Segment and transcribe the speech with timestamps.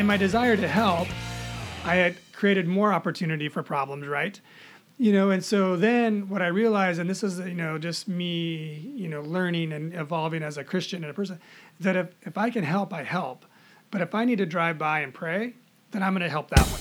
[0.00, 1.08] in my desire to help,
[1.84, 4.40] I had created more opportunity for problems, right?
[4.96, 8.94] You know, and so then what I realized, and this is, you know, just me,
[8.96, 11.38] you know, learning and evolving as a Christian and a person,
[11.80, 13.44] that if, if I can help, I help.
[13.90, 15.52] But if I need to drive by and pray,
[15.90, 16.80] then I'm going to help that one.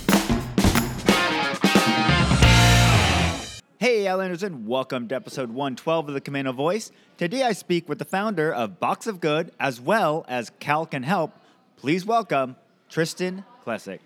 [3.79, 6.89] Hey, Islanders, and welcome to episode 112 of the Camano Voice.
[7.17, 11.03] Today I speak with the founder of Box of Good as well as Cal Can
[11.03, 11.33] Help.
[11.75, 12.55] Please welcome
[12.89, 13.99] Tristan Klesick.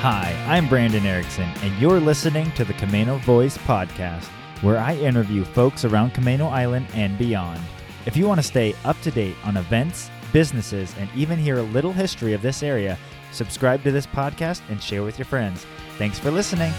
[0.00, 4.24] Hi, I'm Brandon Erickson, and you're listening to the Camano Voice podcast,
[4.62, 7.60] where I interview folks around Camano Island and beyond.
[8.04, 11.62] If you want to stay up to date on events, businesses, and even hear a
[11.62, 12.98] little history of this area,
[13.30, 15.66] subscribe to this podcast and share with your friends.
[15.98, 16.72] Thanks for listening.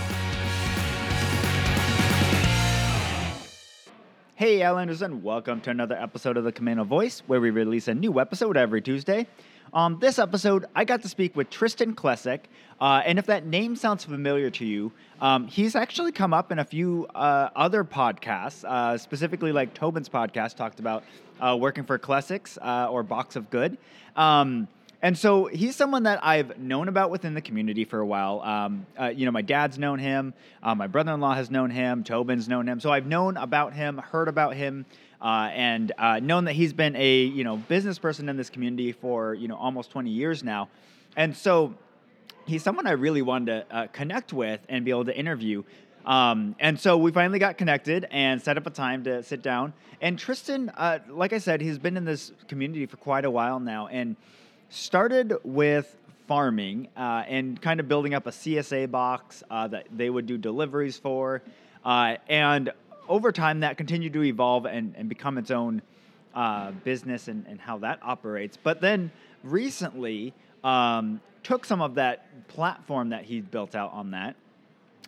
[4.40, 7.94] Hey, Islanders, and welcome to another episode of the Camano Voice, where we release a
[7.94, 9.28] new episode every Tuesday.
[9.74, 12.44] On this episode, I got to speak with Tristan Klesick,
[12.80, 16.60] uh, and if that name sounds familiar to you, um, he's actually come up in
[16.60, 21.04] a few uh, other podcasts, uh, specifically like Tobin's podcast talked about
[21.42, 23.78] uh, working for Klesicks uh, or Box of Good.
[24.16, 24.70] Um,
[25.02, 28.42] and so he's someone that I've known about within the community for a while.
[28.42, 31.70] Um, uh, you know, my dad's known him, uh, my brother in law has known
[31.70, 32.80] him, Tobin's known him.
[32.80, 34.86] So I've known about him, heard about him,
[35.22, 38.92] uh, and uh, known that he's been a you know business person in this community
[38.92, 40.68] for you know almost 20 years now.
[41.16, 41.76] And so
[42.46, 45.64] he's someone I really wanted to uh, connect with and be able to interview.
[46.06, 49.74] Um, and so we finally got connected and set up a time to sit down.
[50.02, 53.60] And Tristan, uh, like I said, he's been in this community for quite a while
[53.60, 54.16] now and
[54.70, 55.96] started with
[56.28, 60.38] farming uh, and kind of building up a CSA box uh, that they would do
[60.38, 61.42] deliveries for.
[61.84, 62.72] Uh, and
[63.08, 65.82] over time, that continued to evolve and, and become its own
[66.36, 68.58] uh, business and, and how that operates.
[68.62, 69.12] But then
[69.44, 74.36] recently, um, took some of that platform that he'd built out on that,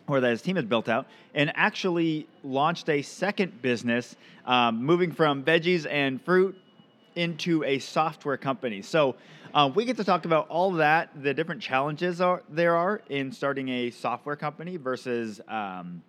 [0.08, 5.12] or that his team had built out, and actually launched a second business, um, moving
[5.12, 6.58] from veggies and fruit
[7.14, 8.82] into a software company.
[8.82, 9.14] So
[9.54, 13.32] uh, we get to talk about all that, the different challenges are, there are in
[13.32, 16.02] starting a software company versus, um,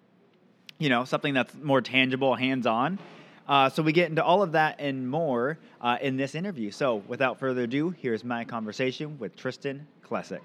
[0.79, 2.99] you know, something that's more tangible, hands-on.
[3.47, 6.71] Uh, so we get into all of that and more uh, in this interview.
[6.71, 10.39] So without further ado, here's my conversation with Tristan Klesick.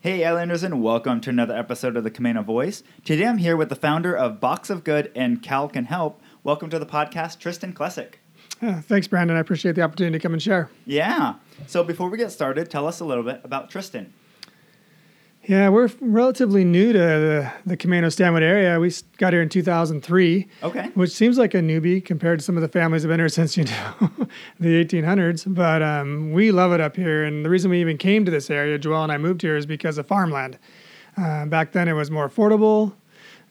[0.00, 2.82] Hey, Islanders, and welcome to another episode of the Camano Voice.
[3.04, 6.20] Today I'm here with the founder of Box of Good and Cal Can Help.
[6.42, 8.14] Welcome to the podcast, Tristan Klesick.
[8.62, 9.36] Yeah, thanks, Brandon.
[9.36, 10.70] I appreciate the opportunity to come and share.
[10.86, 11.34] Yeah.
[11.66, 14.12] So before we get started, tell us a little bit about Tristan.
[15.44, 18.78] Yeah, we're relatively new to the, the Camano Stanwood area.
[18.78, 20.46] We got here in 2003.
[20.62, 20.90] Okay.
[20.94, 23.28] Which seems like a newbie compared to some of the families that have been here
[23.28, 24.28] since, you know,
[24.60, 25.52] the 1800s.
[25.52, 27.24] But um, we love it up here.
[27.24, 29.66] And the reason we even came to this area, Joelle and I moved here, is
[29.66, 30.58] because of farmland.
[31.16, 32.94] Uh, back then it was more affordable.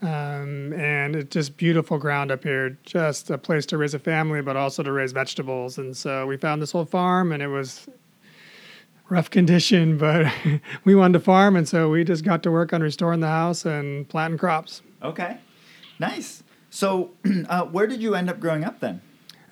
[0.02, 4.42] Um, and it's just beautiful ground up here, just a place to raise a family,
[4.42, 5.78] but also to raise vegetables.
[5.78, 7.88] And so we found this whole farm, and it was
[9.10, 10.32] rough condition, but
[10.86, 13.66] we wanted to farm, and so we just got to work on restoring the house
[13.66, 14.82] and planting crops.
[15.04, 15.38] Okay,
[16.00, 16.42] nice.
[16.72, 17.12] So,
[17.50, 19.02] uh, where did you end up growing up then?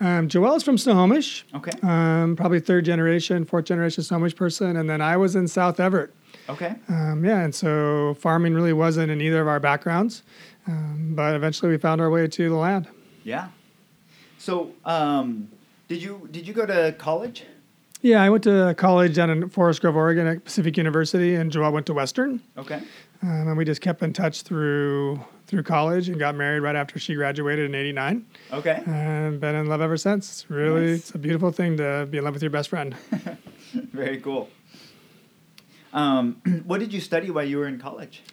[0.01, 1.45] Um, is from Snohomish.
[1.53, 1.73] Okay.
[1.83, 6.13] Um, probably third generation, fourth generation Snohomish person, and then I was in South Everett.
[6.49, 6.75] Okay.
[6.87, 10.23] Um, yeah, and so farming really wasn't in either of our backgrounds,
[10.67, 12.87] um, but eventually we found our way to the land.
[13.23, 13.49] Yeah.
[14.39, 15.49] So, um,
[15.87, 17.43] did you did you go to college?
[18.01, 21.73] Yeah, I went to college down in Forest Grove, Oregon at Pacific University, and Joelle
[21.73, 22.41] went to Western.
[22.57, 22.81] Okay.
[23.21, 26.97] Um, and we just kept in touch through through college and got married right after
[26.97, 28.25] she graduated in '89.
[28.53, 28.81] Okay.
[28.87, 30.45] And been in love ever since.
[30.49, 30.99] Really Nice.
[30.99, 32.95] it's a beautiful thing to be in love with your best friend.
[33.73, 34.49] Very cool.
[35.93, 38.23] Um, what did you study while you were in college?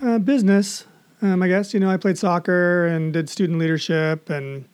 [0.00, 0.86] Uh, business,
[1.20, 1.72] um, I guess.
[1.72, 4.64] You know, I played soccer and did student leadership, and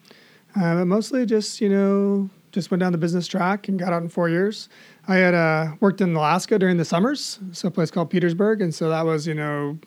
[0.57, 4.03] uh, but mostly just you know just went down the business track and got out
[4.03, 4.69] in four years.
[5.07, 8.75] I had uh, worked in Alaska during the summers, so a place called Petersburg, and
[8.75, 9.79] so that was you know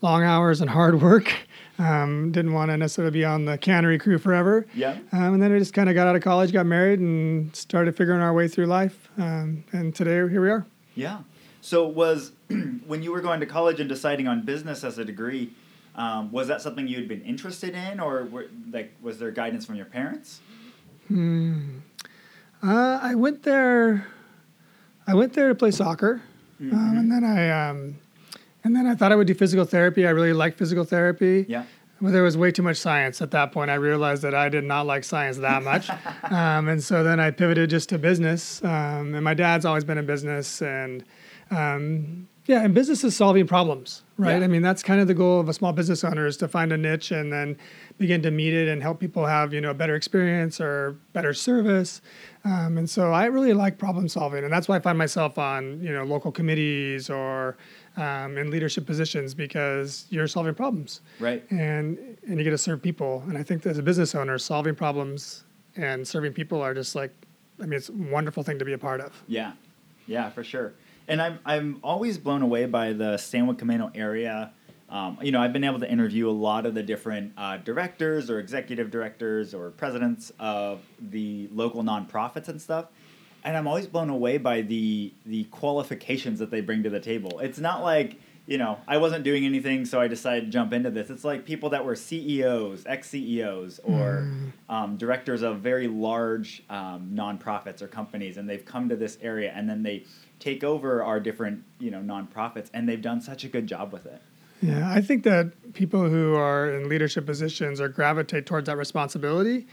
[0.00, 1.32] long hours and hard work.
[1.78, 4.66] Um, didn't want to necessarily be on the cannery crew forever.
[4.74, 4.98] Yeah.
[5.10, 7.96] Um, and then I just kind of got out of college, got married, and started
[7.96, 9.08] figuring our way through life.
[9.18, 10.66] Um, and today, here we are.
[10.94, 11.20] Yeah.
[11.60, 12.32] So was
[12.86, 15.50] when you were going to college and deciding on business as a degree,
[15.96, 19.64] um, was that something you had been interested in, or were, like was there guidance
[19.64, 20.40] from your parents?
[21.08, 21.78] Hmm.
[22.62, 24.06] Uh, I went there.
[25.06, 26.22] I went there to play soccer,
[26.62, 26.74] Mm-hmm.
[26.74, 27.96] um, and then I um,
[28.62, 30.06] and then I thought I would do physical therapy.
[30.06, 31.44] I really like physical therapy.
[31.48, 31.64] Yeah.
[32.04, 33.70] Well, there was way too much science at that point.
[33.70, 35.88] I realized that I did not like science that much,
[36.24, 38.62] um, and so then I pivoted just to business.
[38.62, 41.02] Um, and my dad's always been in business, and
[41.50, 44.38] um, yeah, and business is solving problems, right?
[44.40, 44.44] Yeah.
[44.44, 46.72] I mean, that's kind of the goal of a small business owner is to find
[46.72, 47.56] a niche and then
[47.96, 51.32] begin to meet it and help people have you know a better experience or better
[51.32, 52.02] service.
[52.44, 55.80] Um, and so I really like problem solving, and that's why I find myself on
[55.80, 57.56] you know local committees or
[57.96, 61.44] um, in leadership positions because you're solving problems, Right.
[61.50, 63.22] and and you get to serve people.
[63.28, 65.44] And I think that as a business owner, solving problems
[65.76, 67.12] and serving people are just like,
[67.60, 69.12] I mean, it's a wonderful thing to be a part of.
[69.28, 69.52] Yeah,
[70.06, 70.72] yeah, for sure.
[71.08, 74.52] And I'm I'm always blown away by the Stanwood Camano area.
[74.90, 78.30] Um, you know, I've been able to interview a lot of the different uh, directors
[78.30, 82.86] or executive directors or presidents of the local nonprofits and stuff,
[83.44, 87.38] and I'm always blown away by the the qualifications that they bring to the table.
[87.40, 90.90] It's not like you know I wasn't doing anything, so I decided to jump into
[90.90, 91.10] this.
[91.10, 94.28] It's like people that were CEOs, ex CEOs, or
[94.68, 99.52] um, directors of very large um, nonprofits or companies, and they've come to this area,
[99.54, 100.04] and then they
[100.40, 104.06] take over our different you know nonprofits, and they've done such a good job with
[104.06, 104.20] it.
[104.62, 109.66] Yeah, I think that people who are in leadership positions or gravitate towards that responsibility,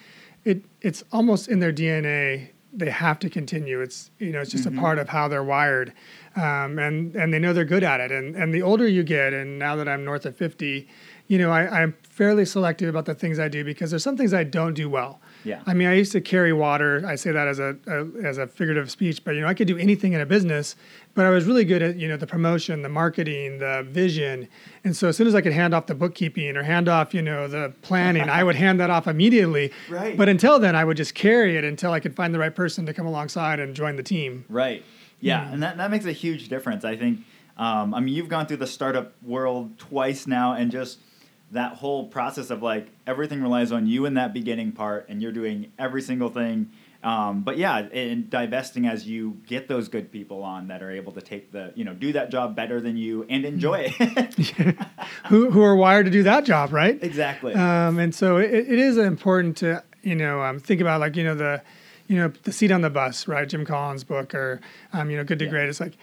[0.44, 2.50] it it's almost in their DNA.
[2.74, 3.82] They have to continue.
[3.82, 5.94] It's you know it's just a part of how they're wired,
[6.36, 8.12] um, and and they know they're good at it.
[8.12, 10.88] And and the older you get, and now that I'm north of fifty,
[11.28, 14.34] you know I, I'm fairly selective about the things I do because there's some things
[14.34, 15.20] I don't do well.
[15.44, 15.62] Yeah.
[15.66, 17.04] I mean, I used to carry water.
[17.06, 19.68] I say that as a, a as a figurative speech, but you know, I could
[19.68, 20.76] do anything in a business.
[21.14, 24.48] But I was really good at you know the promotion, the marketing, the vision,
[24.84, 27.22] and so as soon as I could hand off the bookkeeping or hand off you
[27.22, 29.72] know the planning, I would hand that off immediately.
[29.90, 30.16] Right.
[30.16, 32.86] But until then, I would just carry it until I could find the right person
[32.86, 34.46] to come alongside and join the team.
[34.48, 34.86] Right.
[35.20, 36.86] Yeah, and that, that makes a huge difference.
[36.86, 37.20] I think.
[37.58, 41.00] Um, I mean, you've gone through the startup world twice now, and just
[41.52, 45.34] that whole process of like everything relies on you in that beginning part, and you're
[45.34, 46.72] doing every single thing.
[47.04, 51.12] Um, but yeah, and divesting as you get those good people on that are able
[51.14, 54.34] to take the, you know, do that job better than you and enjoy it.
[55.28, 57.02] who who are wired to do that job, right?
[57.02, 57.54] exactly.
[57.54, 61.24] Um, and so it, it is important to you know um, think about like you
[61.24, 61.62] know the
[62.08, 63.48] you know the seat on the bus, right?
[63.48, 64.62] Jim Collins' book or
[64.94, 65.52] um, you know Good to Yeah.
[65.52, 65.70] Great.
[65.70, 65.94] It's like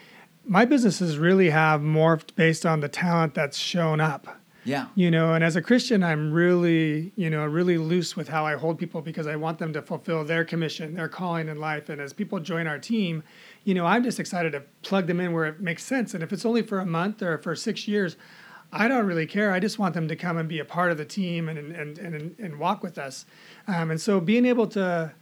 [0.44, 4.37] my businesses really have morphed based on the talent that's shown up.
[4.68, 4.86] Yeah.
[4.94, 8.56] You know, and as a Christian, I'm really, you know, really loose with how I
[8.56, 11.88] hold people because I want them to fulfill their commission, their calling in life.
[11.88, 13.22] And as people join our team,
[13.64, 16.12] you know, I'm just excited to plug them in where it makes sense.
[16.12, 18.16] And if it's only for a month or for six years,
[18.70, 19.52] I don't really care.
[19.52, 21.98] I just want them to come and be a part of the team and and
[21.98, 23.24] and, and walk with us.
[23.66, 25.14] Um, and so being able to,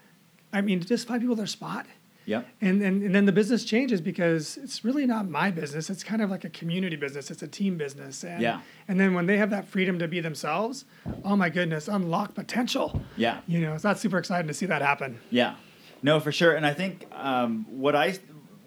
[0.52, 1.86] I mean, just find people their spot.
[2.26, 2.46] Yep.
[2.60, 5.88] And, and and then the business changes because it's really not my business.
[5.88, 7.30] It's kind of like a community business.
[7.30, 8.24] It's a team business.
[8.24, 8.60] And, Yeah.
[8.88, 10.84] And then when they have that freedom to be themselves,
[11.24, 13.00] oh my goodness, unlock potential.
[13.16, 13.40] Yeah.
[13.46, 15.20] You know, it's not super exciting to see that happen.
[15.30, 15.54] Yeah,
[16.02, 16.54] no, for sure.
[16.54, 18.18] And I think um, what I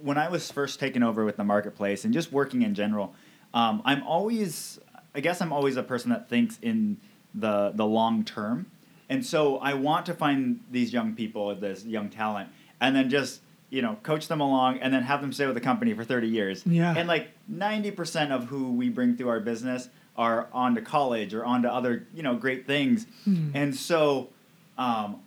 [0.02, 3.14] when I was first taken over with the marketplace and just working in general,
[3.54, 4.80] um, I'm always,
[5.14, 6.98] I guess, I'm always a person that thinks in
[7.36, 8.68] the the long term,
[9.10, 13.42] and so I want to find these young people, this young talent, and then just
[13.70, 16.28] you know coach them along, and then have them stay with the company for 30
[16.28, 16.66] years.
[16.66, 16.94] Yeah.
[16.96, 21.46] And like 90% of who we bring through our business are on to college or
[21.46, 23.06] on to other you know great things,
[23.54, 24.30] and so.
[24.78, 25.22] Um,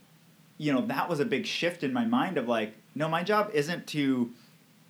[0.57, 3.51] you know that was a big shift in my mind of like no my job
[3.53, 4.31] isn't to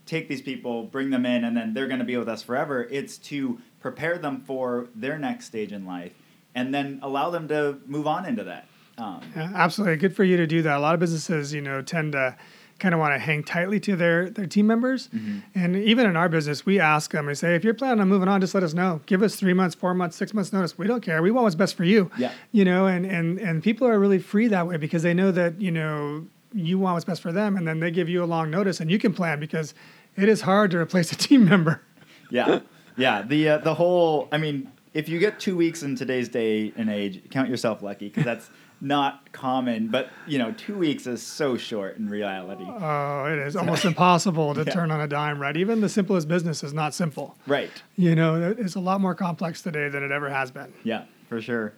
[0.05, 2.87] take these people bring them in and then they're going to be with us forever
[2.91, 6.12] it's to prepare them for their next stage in life
[6.55, 8.67] and then allow them to move on into that
[8.99, 9.97] um, Yeah, absolutely.
[9.97, 10.76] Good for you to do that.
[10.76, 12.37] A lot of businesses, you know, tend to
[12.79, 15.09] kind of want to hang tightly to their, their team members.
[15.09, 15.38] Mm-hmm.
[15.55, 18.29] And even in our business, we ask them, we say, if you're planning on moving
[18.29, 19.00] on, just let us know.
[19.07, 20.76] Give us three months, four months, six months notice.
[20.76, 21.23] We don't care.
[21.23, 22.11] We want what's best for you.
[22.19, 22.33] Yeah.
[22.50, 25.61] You know, and, and, and people are really free that way because they know that,
[25.61, 27.57] you know, you want what's best for them.
[27.57, 29.75] And then they give you a long notice and you can plan because
[30.17, 31.83] it is hard to replace a team member.
[32.31, 32.61] yeah
[32.97, 36.73] yeah the uh, the whole i mean if you get two weeks in today's day
[36.76, 38.50] and age count yourself lucky because that's
[38.85, 43.55] not common but you know two weeks is so short in reality Oh, it is
[43.55, 44.73] almost impossible to Yeah.
[44.73, 45.57] turn on a dime, right?
[45.57, 47.37] Even the simplest business is not simple.
[47.47, 50.73] right You know, it's a lot more complex today than it ever has been.
[50.83, 51.75] Yeah, for sure.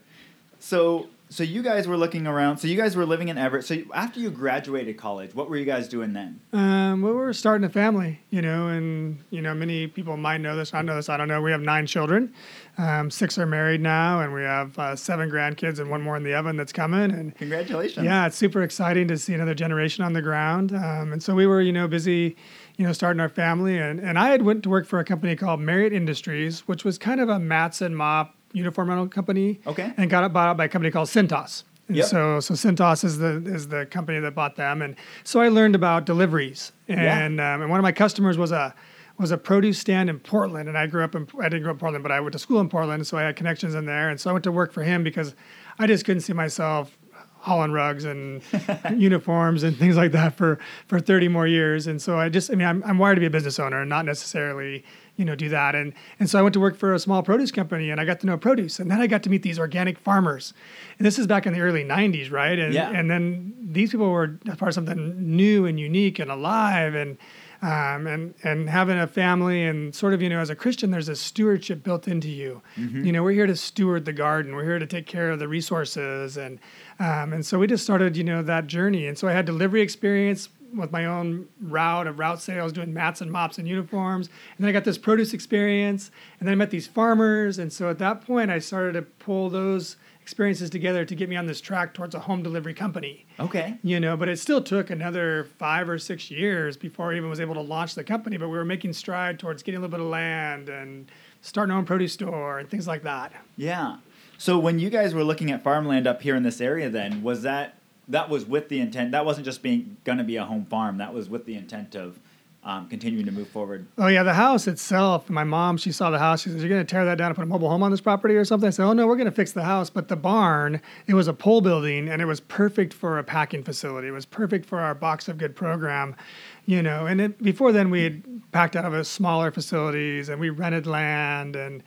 [0.59, 2.59] So, so you guys were looking around.
[2.59, 3.65] So you guys were living in Everett.
[3.65, 6.41] So after you graduated college, what were you guys doing then?
[6.53, 10.39] Um, well, we were starting a family, you know, and you know, many people might
[10.39, 10.73] know this.
[10.73, 11.09] I know this.
[11.09, 11.43] I don't know.
[11.43, 12.33] We have nine children.
[12.79, 16.23] Um, six are married now, and we have uh, seven grandkids, and one more in
[16.23, 17.11] the oven that's coming.
[17.11, 18.05] And Congratulations.
[18.05, 20.73] yeah, it's super exciting to see another generation on the ground.
[20.73, 22.37] Um, and so we were, you know, busy,
[22.77, 23.77] you know, starting our family.
[23.79, 26.97] And, and I had went to work for a company called Marriott Industries, which was
[26.97, 29.61] kind of a mats and mop, uniform rental company.
[29.67, 29.93] Okay.
[29.97, 31.65] And got it bought out by a company called Cintas.
[31.89, 32.07] And Yep.
[32.07, 35.75] so so Cintas is the is the company that bought them, and so I learned
[35.75, 36.73] about deliveries.
[36.89, 37.19] Yeah.
[37.19, 38.75] And um, and one of my customers was a
[39.19, 41.77] was a produce stand in Portland, and I grew up in I didn't grow up
[41.77, 44.09] in Portland, but I went to school in Portland, so I had connections in there,
[44.09, 45.35] and so I went to work for him because
[45.79, 46.97] I just couldn't see myself
[47.41, 48.41] hauling rugs and
[48.97, 52.55] uniforms and things like that for for 30 more years and so i just i
[52.55, 54.83] mean I'm, I'm wired to be a business owner and not necessarily
[55.17, 57.53] you know do that and and so i went to work for a small produce
[57.53, 59.99] company and i got to know produce and then i got to meet these organic
[59.99, 60.53] farmers
[60.99, 62.91] and this is back in the early 90s right and Yeah.
[62.91, 67.17] and then these people were part of something new and unique and alive and
[67.63, 71.09] um, and and having a family and sort of you know as a Christian there's
[71.09, 72.61] a stewardship built into you.
[72.77, 73.05] Mm-hmm.
[73.07, 74.55] You know we're here to steward the garden.
[74.55, 76.59] We're here to take care of the resources and
[76.99, 79.07] um, and so we just started you know that journey.
[79.07, 83.21] And so I had delivery experience with my own route of route sales, doing mats
[83.21, 84.29] and mops and uniforms.
[84.57, 87.59] And then I got this produce experience, and then I met these farmers.
[87.59, 91.37] And so at that point I started to pull those experiences together to get me
[91.37, 93.77] on this track towards a home delivery company Okay.
[93.83, 97.41] you know but it still took another five or six years before i even was
[97.41, 100.01] able to launch the company but we were making stride towards getting a little bit
[100.03, 101.11] of land and
[101.43, 103.99] starting our own produce store and things like that Yeah.
[104.39, 107.43] So when you guys were looking at farmland up here in this area, then was
[107.43, 107.75] that
[108.09, 109.13] that was with the intent?
[109.13, 110.99] That wasn't just being going to be a home farm.
[110.99, 112.19] That was with the intent of
[112.65, 113.87] um, continuing to move forward.
[113.99, 116.81] oh yeah the house itself my mom she saw the house she says you're going
[116.85, 118.71] to tear that down and put a mobile home on this property or something i
[118.71, 121.35] said oh no we're going to fix the house but the barn it was a
[121.35, 124.95] pole building and it was perfect for a packing facility it was perfect for our
[124.95, 126.17] box of good program
[126.65, 130.49] you know and it, before then we had packed out of smaller facilities and we
[130.49, 131.83] rented land and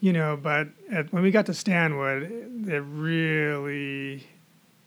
[0.00, 2.22] you know but at, when we got to stanwood
[2.68, 4.26] it really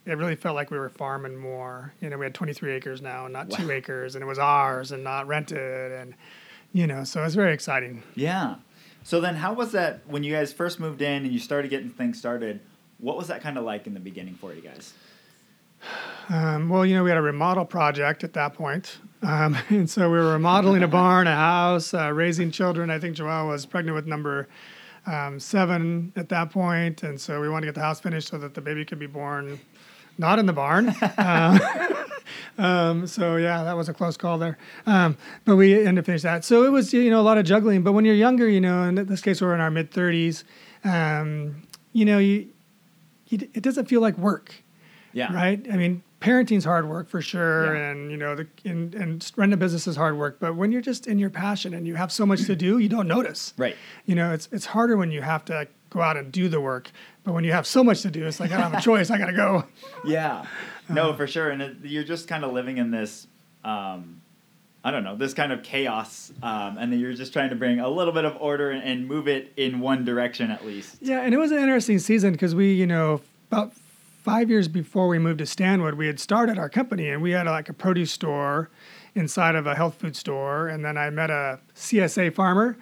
[0.06, 3.26] it really felt like we were farming more you know we had 23 acres now
[3.28, 6.14] not two acres and it was ours and not rented and
[6.72, 8.56] you know so it's very exciting Yeah.
[9.02, 11.90] So then, how was that when you guys first moved in and you started getting
[11.90, 12.58] things started?
[12.98, 14.94] What was that kind of like in the beginning for you guys?
[16.28, 18.98] Um, well, you know, we had a remodel project at that point.
[19.22, 22.90] Um, and so we were remodeling a barn, a house, uh, raising children.
[22.90, 24.48] I think Joelle was pregnant with number
[25.06, 28.38] um, seven at that point, And so we wanted to get the house finished so
[28.38, 29.60] that the baby could be born
[30.18, 30.94] not in the barn.
[31.18, 31.58] Uh,
[32.58, 34.58] um, so yeah, that was a close call there.
[34.86, 36.44] Um, but we ended up finishing that.
[36.44, 37.82] So it was, you know, a lot of juggling.
[37.82, 40.44] But when you're younger, you know, in this case, we're in our mid 30s,
[40.84, 42.48] um, you know, you,
[43.28, 44.54] you, it doesn't feel like work
[45.12, 45.32] Yeah.
[45.34, 45.64] right?
[45.72, 47.90] I mean, parenting's hard work for sure, Yeah.
[47.90, 50.38] and you know, the and, and running a business is hard work.
[50.40, 52.88] But when you're just in your passion and you have so much to do, you
[52.88, 53.52] don't notice.
[53.56, 53.76] Right.
[54.06, 56.90] You know, it's it's harder when you have to go out and do the work.
[57.24, 59.10] But when you have so much to do, it's like I don't have a choice.
[59.10, 59.64] I got to go.
[60.04, 60.46] Yeah.
[60.88, 61.50] No, for sure.
[61.50, 63.26] And it, you're just kind of living in this,
[63.64, 64.20] um,
[64.84, 66.32] I don't know, this kind of chaos.
[66.42, 69.08] Um, and then you're just trying to bring a little bit of order and, and
[69.08, 70.98] move it in one direction at least.
[71.00, 73.72] Yeah, and it was an interesting season because we, you know, about
[74.26, 77.46] five years before we moved to Stanwood, we had started our company and we had
[77.46, 78.70] like a produce store
[79.14, 80.68] inside of a health food store.
[80.68, 82.76] And then I met a CSA farmer,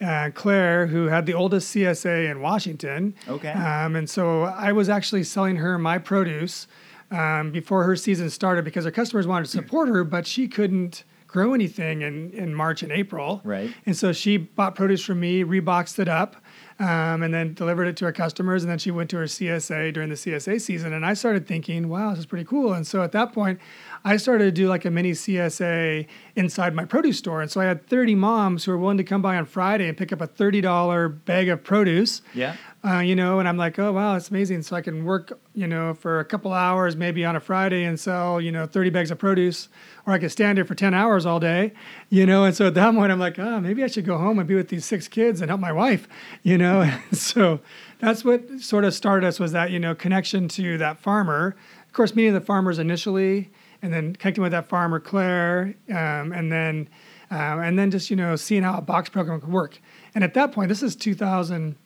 [0.00, 3.14] uh, Claire, who had the oldest CSA in Washington.
[3.28, 3.50] Okay.
[3.50, 6.66] Um, and so I was actually selling her my produce
[7.10, 11.04] um, before her season started because her customers wanted to support her, but she couldn't
[11.26, 13.40] grow anything in, in March and April.
[13.44, 13.72] Right.
[13.86, 16.36] And so she bought produce from me, reboxed it up,
[16.80, 18.64] um, and then delivered it to her customers.
[18.64, 20.92] And then she went to her CSA during the CSA season.
[20.92, 22.72] And I started thinking, wow, this is pretty cool.
[22.72, 23.60] And so at that point,
[24.04, 27.42] I started to do like a mini CSA inside my produce store.
[27.42, 29.96] And so I had 30 moms who were willing to come by on Friday and
[29.96, 32.22] pick up a $30 bag of produce.
[32.34, 32.56] Yeah.
[32.82, 34.62] Uh, you know, and I'm like, oh wow, it's amazing.
[34.62, 38.00] So I can work, you know, for a couple hours, maybe on a Friday, and
[38.00, 39.68] sell, you know, 30 bags of produce,
[40.06, 41.72] or I could stand here for 10 hours all day,
[42.08, 42.44] you know.
[42.44, 44.54] And so at that point, I'm like, oh, maybe I should go home and be
[44.54, 46.08] with these six kids and help my wife,
[46.42, 46.80] you know.
[47.10, 47.60] And so
[47.98, 51.56] that's what sort of started us was that you know connection to that farmer.
[51.86, 53.50] Of course, meeting the farmers initially,
[53.82, 56.88] and then connecting with that farmer Claire, um, and then
[57.30, 59.80] um, and then just you know seeing how a box program could work.
[60.14, 61.76] And at that point, this is 2000.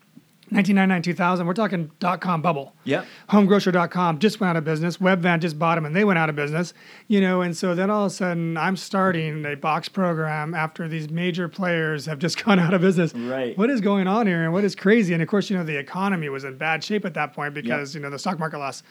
[0.50, 3.06] 1999 2000 we're talking dot com bubble Yep.
[3.30, 6.36] homegrocer.com just went out of business webvan just bought them and they went out of
[6.36, 6.74] business
[7.08, 10.86] you know and so then all of a sudden i'm starting a box program after
[10.86, 13.56] these major players have just gone out of business Right.
[13.56, 15.78] what is going on here and what is crazy and of course you know the
[15.78, 18.84] economy was in bad shape at that point because you know the stock market lost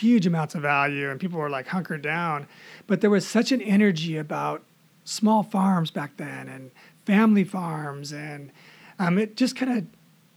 [0.00, 2.46] huge amounts of value and people were like hunkered down
[2.86, 4.62] but there was such an energy about
[5.04, 6.70] small farms back then and
[7.04, 8.50] family farms and
[8.98, 9.84] um, it just kind of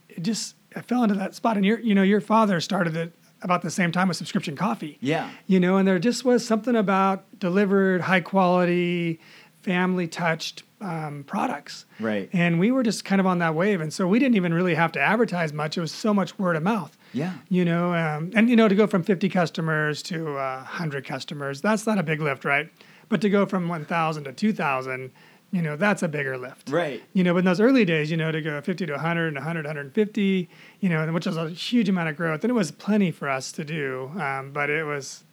[0.08, 3.12] it just I fell into that spot and your you know your father started it
[3.42, 5.30] about the same time with subscription coffee Yeah.
[5.46, 9.20] you know and there just was something about delivered high quality
[9.62, 11.86] family touched um, products.
[12.00, 12.28] Right.
[12.32, 13.80] And we were just kind of on that wave.
[13.80, 15.78] And so we didn't even really have to advertise much.
[15.78, 16.96] It was so much word of mouth.
[17.12, 17.34] Yeah.
[17.48, 21.60] You know, um, and, you know, to go from 50 customers to uh, 100 customers,
[21.60, 22.68] that's not a big lift, right?
[23.08, 25.10] But to go from 1,000 to 2,000,
[25.52, 26.70] you know, that's a bigger lift.
[26.70, 27.02] Right.
[27.12, 29.36] You know, but in those early days, you know, to go 50 to 100 and
[29.36, 30.48] 100, 150,
[30.80, 32.42] you know, which was a huge amount of growth.
[32.42, 34.10] And it was plenty for us to do.
[34.18, 35.24] Um, but it was,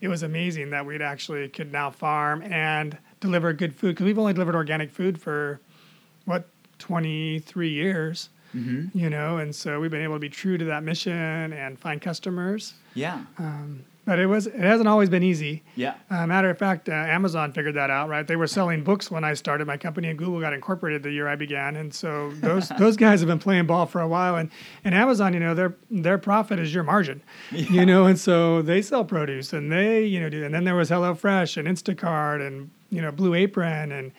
[0.00, 4.18] it was amazing that we'd actually could now farm and deliver good food because we've
[4.18, 5.60] only delivered organic food for
[6.24, 8.96] what 23 years Mm-hmm.
[8.98, 12.00] you know and so we've been able to be true to that mission and find
[12.00, 12.74] customers.
[12.94, 13.24] Yeah.
[13.38, 15.62] um, but it was it hasn't always been easy.
[15.76, 15.94] Yeah.
[16.10, 18.26] uh, matter of fact uh, amazon figured that out right?
[18.26, 21.28] They were selling books when i started my company and google got incorporated the year
[21.28, 21.76] i began.
[21.76, 24.36] And so those those guys have been playing ball for a while.
[24.36, 24.50] And
[24.82, 28.06] and amazon you know their their profit is your margin you know?
[28.06, 31.58] And so they sell produce and they you know do and then there was HelloFresh
[31.58, 34.12] and instacart and you know blue apron and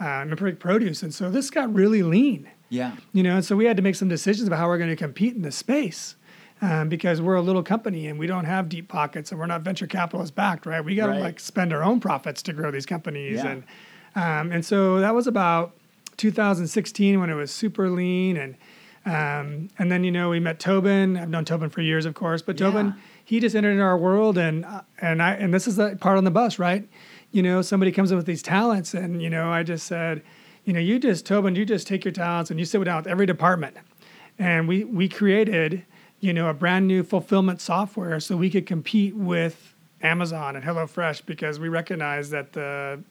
[0.00, 0.24] uh,
[0.58, 1.02] produce.
[1.02, 2.92] And so this got really lean Yeah.
[3.12, 4.96] you know and so we had to make some decisions about how we're going to
[4.96, 6.16] compete in this space
[6.62, 9.62] um, because we're a little company and we don't have deep pockets and we're not
[9.62, 11.20] venture capitalist backed right we got to Right.
[11.28, 13.48] like spend our own profits to grow these companies Yeah.
[13.52, 13.64] and
[14.16, 15.74] um, and so that was about
[16.28, 18.56] 2016 when it was super lean and
[19.06, 22.40] um, and then you know we met Tobin I've known Tobin for years of course
[22.42, 22.92] but Tobin Yeah.
[23.24, 26.24] he just entered our world and uh, and I and this is the part on
[26.24, 26.88] the bus right
[27.30, 30.22] you know somebody comes in with these talents and you know I just said
[30.64, 33.06] you know you just Tobin you just take your talents and you sit down with
[33.06, 33.76] every department
[34.38, 35.84] and we we created
[36.20, 41.24] you know a brand new fulfillment software so we could compete with Amazon and HelloFresh
[41.26, 43.02] because we recognized that the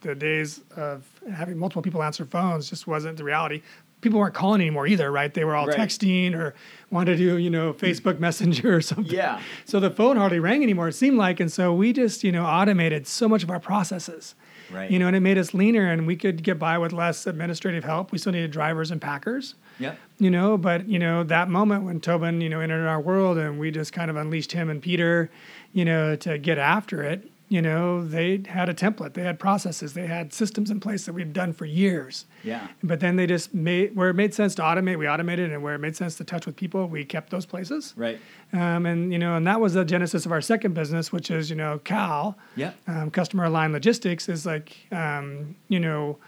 [0.00, 3.62] the days of having multiple people answer phones just wasn't the reality.
[4.02, 5.32] People weren't calling anymore either, right?
[5.32, 5.78] They were all Right.
[5.78, 6.54] texting or
[6.90, 9.06] wanted to do, you know, Facebook Messenger or something.
[9.14, 9.40] Yeah.
[9.64, 11.40] So the phone hardly rang anymore, it seemed like.
[11.40, 14.34] And so we just, you know, automated so much of our processes.
[14.72, 14.90] Right.
[14.90, 17.84] You know, and it made us leaner and we could get by with less administrative
[17.84, 18.10] help.
[18.12, 19.98] We still needed drivers and packers Yep.
[20.18, 23.58] you know but you know that moment when tobin you know entered our world and
[23.58, 25.30] we just kind of unleashed him and peter
[25.72, 29.92] you know to get after it you know they had a template they had processes
[29.92, 32.66] they had systems in place that we'd done for years Yeah.
[32.82, 35.74] but then they just made where it made sense to automate we automated and where
[35.74, 38.18] it made sense to touch with people we kept those places Right.
[38.54, 41.50] um, and you know and that was the genesis of our second business which is
[41.50, 42.74] you know cal Yep.
[42.86, 46.18] um, customer aligned logistics is like um, you know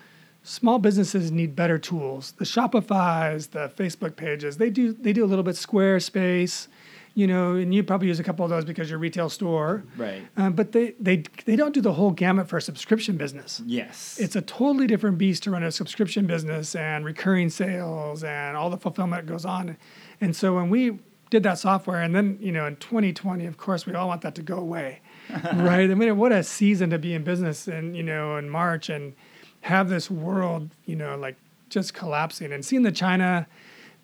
[0.43, 5.31] small businesses need better tools the shopify's the facebook pages they do they do a
[5.33, 6.69] little bit squarespace
[7.15, 9.85] you know and you probably use a couple of those because you're a retail store
[9.97, 10.23] Right.
[10.37, 14.19] um, but they, they they don't do the whole gamut for a subscription business Yes.
[14.21, 18.69] it's a totally different beast to run a subscription business and recurring sales and all
[18.71, 19.77] the fulfillment that goes on.
[20.21, 20.99] And so when we
[21.31, 24.35] did that software, and then you know in 2020, of course, we all want that
[24.37, 25.01] to go away,
[25.55, 25.91] right?
[25.91, 29.15] I mean, what a season to be in business, and you know, in March and
[29.63, 31.37] have this world, you know, like
[31.71, 33.47] just collapsing, and seeing the China.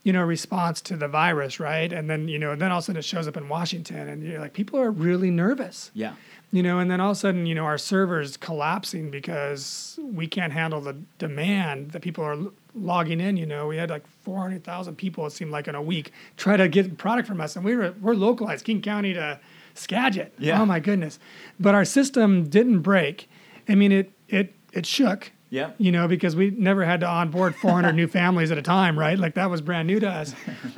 [0.03, 1.93] You know, response to the virus, right?
[1.93, 4.09] And then, you know, and then all of a sudden it shows up in Washington,
[4.09, 6.15] and you're like, people are really nervous yeah.
[6.53, 10.27] you know and then all of a sudden you know our servers collapsing because we
[10.27, 14.07] can't handle the demand that people are l- logging in you know we had like
[14.25, 17.65] 400000 people it seemed like in a week try to get product from us and
[17.65, 19.39] we were we're localized king county to
[19.75, 20.61] skagit Yeah.
[20.61, 21.19] oh my goodness
[21.61, 23.29] but our system didn't break
[23.69, 25.73] i mean it it it shook Yeah.
[25.79, 29.19] you know, because we never had to onboard 400 new families at a time, right?
[29.19, 30.33] Like that was brand new to us.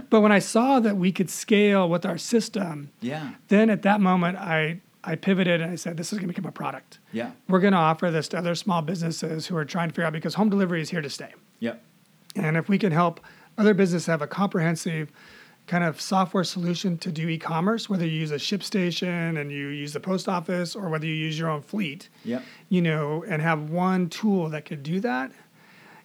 [0.08, 3.34] But when I saw that we could scale with our system, Yeah.
[3.48, 6.48] then at that moment I I pivoted and I said, this is going to become
[6.48, 7.00] a product.
[7.12, 7.32] Yeah.
[7.48, 10.12] We're going to offer this to other small businesses who are trying to figure out
[10.12, 11.34] because home delivery is here to stay.
[11.58, 11.82] Yep.
[12.36, 13.18] And if we can help
[13.58, 15.10] other businesses have a comprehensive
[15.66, 19.68] kind of software solution to do e-commerce, whether you use a ship station and you
[19.68, 22.42] use the post office or whether you use your own fleet, Yep.
[22.68, 25.30] you know, and have one tool that could do that,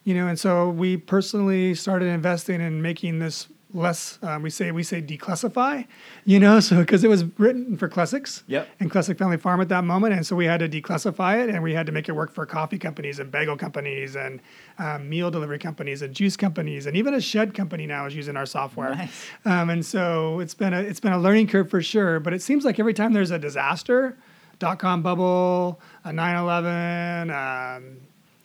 [0.03, 4.17] you know, and so we personally started investing in making this less.
[4.21, 5.85] Um, we say we say declassify,
[6.25, 8.67] you know, so because it was written for Klesicks Yep.
[8.79, 11.61] and Klesick Family Farm at that moment, and so we had to declassify it, and
[11.63, 14.39] we had to make it work for coffee companies and bagel companies and
[14.79, 18.37] um, meal delivery companies and juice companies, and even a shed company now is using
[18.37, 18.95] our software.
[18.95, 19.25] Nice.
[19.45, 22.19] Um, and so it's been a it's been a learning curve for sure.
[22.19, 24.17] But it seems like every time there's a disaster,
[24.59, 27.97] dot com bubble, a 9/11, um,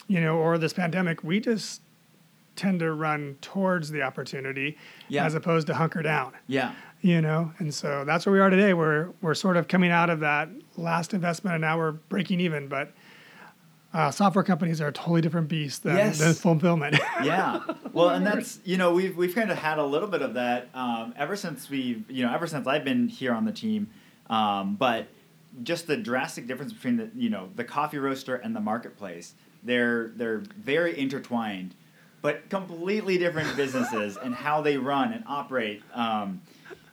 [0.08, 1.81] you know, or this pandemic, we just
[2.62, 4.76] tend to run towards the opportunity
[5.08, 5.24] Yeah.
[5.26, 6.32] as opposed to hunker down.
[6.46, 6.72] Yeah.
[7.00, 8.72] You know, and so that's where we are today.
[8.74, 12.68] We're we're sort of coming out of that last investment, and now we're breaking even.
[12.68, 12.92] But
[13.92, 16.18] uh, software companies are a totally different beast than, Yes.
[16.20, 16.96] than fulfillment.
[17.24, 17.58] yeah.
[17.92, 20.68] Well, and that's you know we've we've kind of had a little bit of that
[20.74, 23.90] um, ever since we've you know ever since I've been here on the team,
[24.30, 25.08] um, but
[25.64, 29.34] just the drastic difference between the you know the coffee roaster and the marketplace.
[29.64, 31.74] they're they're very intertwined,
[32.22, 35.82] but completely different businesses and how they run and operate.
[35.92, 36.40] Um,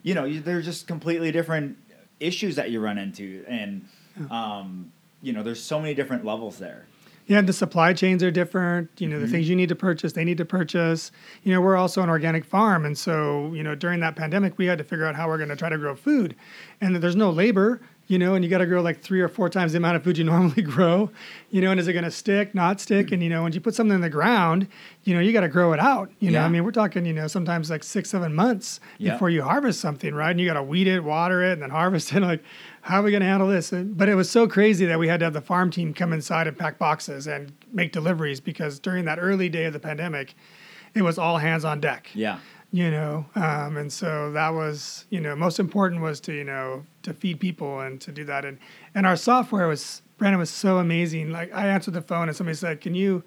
[0.04, 1.78] you know, you, they're just completely different
[2.20, 3.88] issues that you run into, and
[4.30, 6.86] um, you know, there's so many different levels there.
[7.28, 8.89] Yeah, the supply chains are different.
[8.98, 9.26] You know, mm-hmm.
[9.26, 11.12] the things you need to purchase, they need to purchase.
[11.44, 12.86] You know, we're also an organic farm.
[12.86, 15.50] And so, you know, during that pandemic, we had to figure out how we're going
[15.50, 16.36] to try to grow food.
[16.82, 19.50] And there's no labor you know, and you got to grow like three or four
[19.50, 21.12] times the amount of food you normally grow,
[21.52, 23.12] you know, and is it going to stick, not stick?
[23.12, 24.67] And, you know, when you put something in the ground,
[25.04, 27.13] you know, you got to grow it out, you know, I mean, we're talking, you
[27.13, 29.13] know, sometimes like six, seven months yeah.
[29.13, 30.32] before you harvest something, right?
[30.32, 32.19] And you got to weed it, water it, and then harvest it.
[32.30, 32.43] Like,
[32.82, 33.72] how are we going to handle this?
[33.72, 36.48] But it was so crazy that we had to have the farm team come inside
[36.48, 40.36] and pack boxes and make deliveries because during that early day of the pandemic,
[40.93, 42.10] it was all hands on deck.
[42.13, 42.39] Yeah
[42.71, 46.86] you know um, and so that was you know most important was to you know
[47.01, 48.60] to feed people and to do that and
[48.93, 52.55] and our software was brandon was so amazing like i answered the phone and somebody
[52.55, 53.23] said can you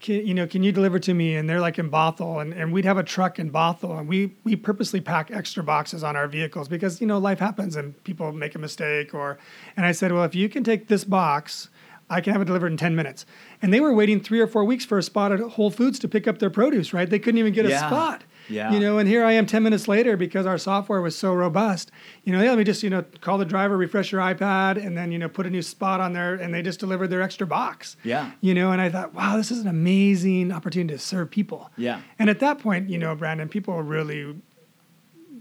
[0.00, 2.72] can, you know can you deliver to me and they're like in bothell and, and
[2.72, 6.26] we'd have a truck in bothell and we we purposely pack extra boxes on our
[6.26, 9.38] vehicles because you know life happens and people make a mistake or
[9.76, 11.68] and i said well if you can take this box
[12.10, 13.24] I can have it delivered in 10 minutes.
[13.62, 16.06] And they were waiting three or four weeks for a spot at Whole Foods to
[16.06, 17.08] pick up their produce, right?
[17.08, 17.76] They couldn't even get yeah.
[17.76, 18.24] a spot.
[18.48, 18.72] Yeah.
[18.72, 21.90] You know, and here I am 10 minutes later because our software was so robust.
[22.24, 24.96] You know, yeah, let me just, you know, call the driver, refresh your iPad, and
[24.96, 27.46] then, you know, put a new spot on there, and they just delivered their extra
[27.46, 27.96] box.
[28.04, 28.32] Yeah.
[28.40, 31.70] You know, and I thought, wow, this is an amazing opportunity to serve people.
[31.76, 32.00] Yeah.
[32.18, 34.34] And at that point, you know, Brandon, people really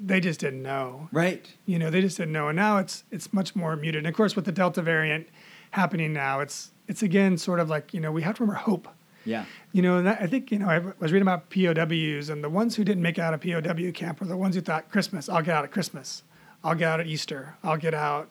[0.05, 1.07] they just didn't know.
[1.11, 1.49] Right.
[1.65, 2.49] You know, they just didn't know.
[2.49, 3.99] And now it's it's much more muted.
[3.99, 5.27] And of course with the Delta variant
[5.71, 8.87] happening now, it's it's again sort of like, you know, we have to remember hope.
[9.25, 9.45] Yeah.
[9.71, 12.75] You know, and I think, you know, I was reading about POWs, and the ones
[12.75, 15.55] who didn't make out of POW camp were the ones who thought, Christmas, I'll get
[15.55, 16.23] out at Christmas.
[16.63, 17.55] I'll get out at Easter.
[17.63, 18.29] I'll get out.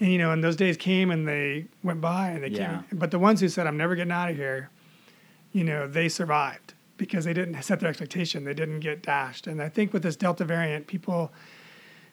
[0.00, 2.82] And, you know, and those days came and they went by and they yeah.
[2.88, 2.98] came.
[2.98, 4.70] But the ones who said, I'm never getting out of here,
[5.52, 8.44] you know, they survived because they didn't set their expectation.
[8.44, 9.46] They didn't get dashed.
[9.46, 11.32] And I think with this Delta variant, people,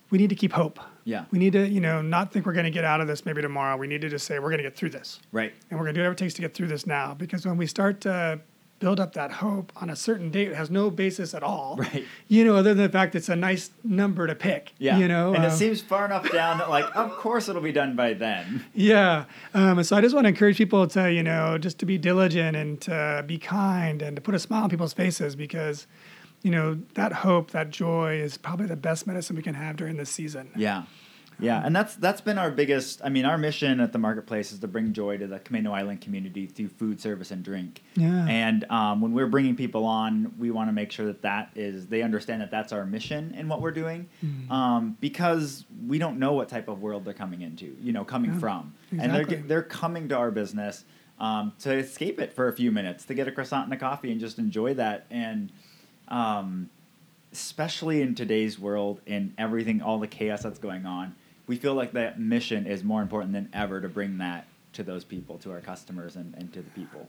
[0.09, 0.79] we need to keep hope.
[1.03, 1.25] Yeah.
[1.31, 3.41] We need to, you know, not think we're going to get out of this maybe
[3.41, 3.77] tomorrow.
[3.77, 5.19] We need to just say we're going to get through this.
[5.31, 5.53] Right.
[5.69, 7.13] And we're going to do whatever it takes to get through this now.
[7.13, 8.39] Because when we start to
[8.79, 11.79] build up that hope on a certain date, it has no basis at all.
[11.85, 12.05] Right.
[12.27, 14.73] You know, other than the fact it's a nice number to pick.
[14.79, 14.97] Yeah.
[14.97, 17.71] You know, and it um, seems far enough down that like, of course it'll be
[17.71, 18.65] done by then.
[18.73, 19.25] Yeah.
[19.53, 22.57] Um, so I just want to encourage people to, you know, just to be diligent
[22.57, 25.87] and to be kind and to put a smile on people's faces because
[26.45, 29.97] you know, that hope, that joy is probably the best medicine we can have during
[29.97, 30.51] this season.
[30.55, 30.83] Yeah.
[31.37, 33.01] Yeah, and that's that's been our biggest.
[33.03, 35.99] I mean, our mission at the marketplace is to bring joy to the Camano Island
[35.99, 37.83] community through food service and drink.
[37.95, 38.25] Yeah.
[38.29, 41.87] And um, when we're bringing people on, we want to make sure that that is
[41.87, 44.49] they understand that that's our mission in what we're doing, mm.
[44.49, 47.75] um, because we don't know what type of world they're coming into.
[47.81, 49.03] You know, coming yeah, from, exactly.
[49.03, 50.85] and they're they're coming to our business
[51.19, 54.09] um, to escape it for a few minutes, to get a croissant and a coffee,
[54.09, 55.51] and just enjoy that and
[56.07, 56.69] um,
[57.31, 61.15] especially in today's world and everything, all the chaos that's going on,
[61.47, 65.03] we feel like that mission is more important than ever to bring that to those
[65.03, 67.07] people, to our customers, and, and to the people.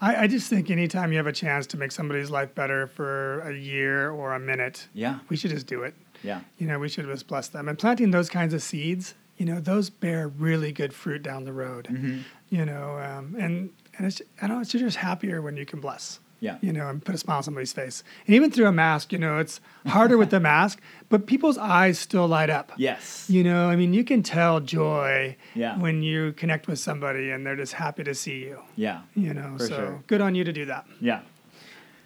[0.00, 3.40] I, I, just think anytime you have a chance to make somebody's life better for
[3.40, 5.94] a year or a minute, yeah, we should just do it.
[6.22, 7.68] Yeah, you know, we should just bless them.
[7.68, 11.52] And planting those kinds of seeds, you know, those bear really good fruit down the
[11.52, 11.88] road.
[11.90, 12.18] Mm-hmm.
[12.50, 15.80] You know, um, and and it's I don't know, it's just happier when you can
[15.80, 16.20] bless.
[16.40, 16.58] Yeah.
[16.60, 18.04] You know, and put a smile on somebody's face.
[18.26, 21.98] And even through a mask, you know, it's harder with the mask, but people's eyes
[21.98, 22.72] still light up.
[22.76, 23.26] Yes.
[23.28, 25.78] You know, I mean, you can tell joy yeah.
[25.78, 28.60] when you connect with somebody and they're just happy to see you.
[28.76, 29.02] Yeah.
[29.14, 30.04] You know, For so sure.
[30.06, 30.86] good on you to do that.
[31.00, 31.22] Yeah.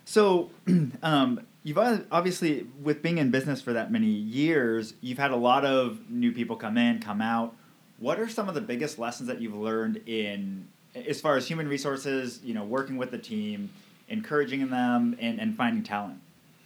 [0.05, 0.51] So,
[1.03, 5.64] um, you've obviously, with being in business for that many years, you've had a lot
[5.64, 7.55] of new people come in, come out.
[7.99, 11.69] What are some of the biggest lessons that you've learned in, as far as human
[11.69, 13.71] resources, you know, working with the team?
[14.11, 16.20] Encouraging them and, and finding talent?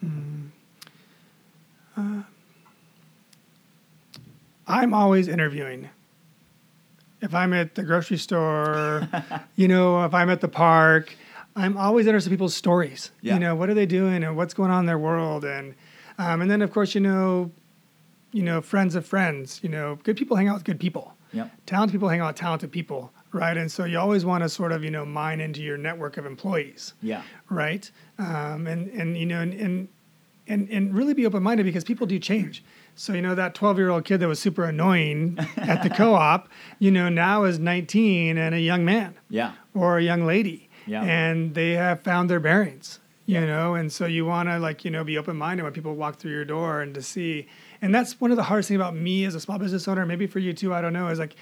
[0.04, 0.48] Mm.
[1.96, 2.22] Uh,
[4.66, 5.90] I'm always interviewing.
[7.20, 9.08] If I'm at the grocery store,
[9.56, 11.14] you know, if I'm at the park,
[11.54, 13.10] I'm always interested in people's stories.
[13.20, 13.34] Yeah.
[13.34, 15.74] You know, what are they doing and what's going on in their world, and
[16.18, 17.52] um, and then of course, you know,
[18.32, 19.60] you know, friends of friends.
[19.62, 21.14] You know, good people hang out with good people.
[21.32, 21.50] Yep.
[21.66, 23.56] Talented people hang out with talented people right?
[23.56, 26.24] And so you always want to sort of you know mine into your network of
[26.24, 26.94] employees.
[27.02, 27.22] Yeah.
[27.50, 27.90] Right.
[28.18, 29.88] Um, and and you know and and
[30.46, 32.64] and, and really be open minded because people do change.
[32.94, 36.48] So you know that 12 year old kid that was super annoying at the co-op,
[36.78, 39.14] you know now is 19 and a young man.
[39.28, 39.52] Yeah.
[39.74, 40.70] Or a young lady.
[40.86, 41.02] Yeah.
[41.02, 43.00] And they have found their bearings.
[43.26, 43.46] You yeah.
[43.46, 46.16] know, and so you want to like you know be open minded when people walk
[46.16, 47.48] through your door and to see,
[47.80, 50.26] and that's one of the hardest things about me as a small business owner, maybe
[50.26, 50.74] for you too.
[50.74, 51.34] I don't know, is like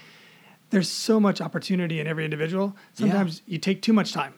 [0.72, 2.74] there's so much opportunity in every individual.
[2.94, 4.34] Sometimes you take too much time.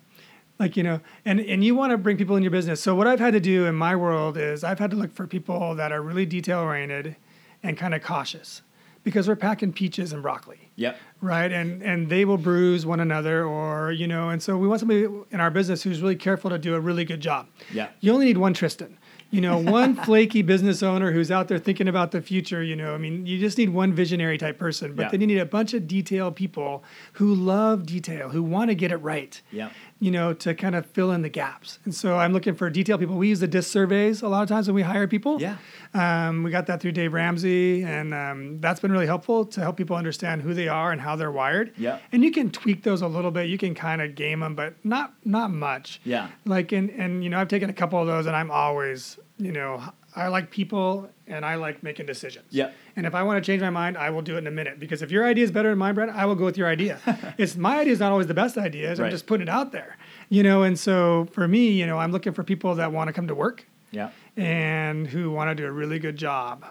[0.58, 2.80] Like, you know, and, and you want to bring people in your business.
[2.80, 5.26] So what I've had to do in my world is I've had to look for
[5.26, 7.16] people that are really detail oriented
[7.62, 8.62] and kind of cautious
[9.02, 10.96] because we're packing peaches and broccoli Yep.
[11.20, 14.80] right and and they will bruise one another or you know and so we want
[14.80, 17.88] somebody in our business who's really careful to do a really good job Yeah.
[18.00, 18.96] you only need one tristan
[19.34, 22.94] you know one flaky business owner who's out there thinking about the future you know
[22.94, 25.08] i mean you just need one visionary type person but Yeah.
[25.10, 26.82] then you need a bunch of detailed people
[27.14, 29.72] who love detail who want to get it right Yep.
[30.00, 31.78] you know, to kind of fill in the gaps.
[31.86, 33.16] And so I'm looking for detailed people.
[33.16, 35.40] We use the disc surveys a lot of times when we hire people.
[35.40, 35.56] Yeah.
[35.94, 39.76] Um, we got that through Dave Ramsey, and um, that's been really helpful to help
[39.78, 41.72] people understand who they are and how they're wired.
[41.78, 42.00] Yeah.
[42.12, 43.48] And you can tweak those a little bit.
[43.48, 46.00] You can kind of game them, but not not much.
[46.04, 46.28] Yeah.
[46.44, 49.52] Like and and you know I've taken a couple of those, and I'm always you
[49.52, 49.82] know
[50.16, 52.46] I like people and I like making decisions.
[52.50, 52.70] Yeah.
[52.94, 54.78] And if I want to change my mind, I will do it in a minute
[54.78, 57.00] because if your idea is better than mine, Brent, I will go with your idea.
[57.38, 59.00] it's my idea is not always the best ideas.
[59.00, 59.06] Right.
[59.06, 59.96] I'm just putting it out there,
[60.28, 60.62] you know.
[60.62, 63.34] And so for me, you know, I'm looking for people that want to come to
[63.34, 64.10] work Yeah.
[64.36, 66.64] and who want to do a really good job.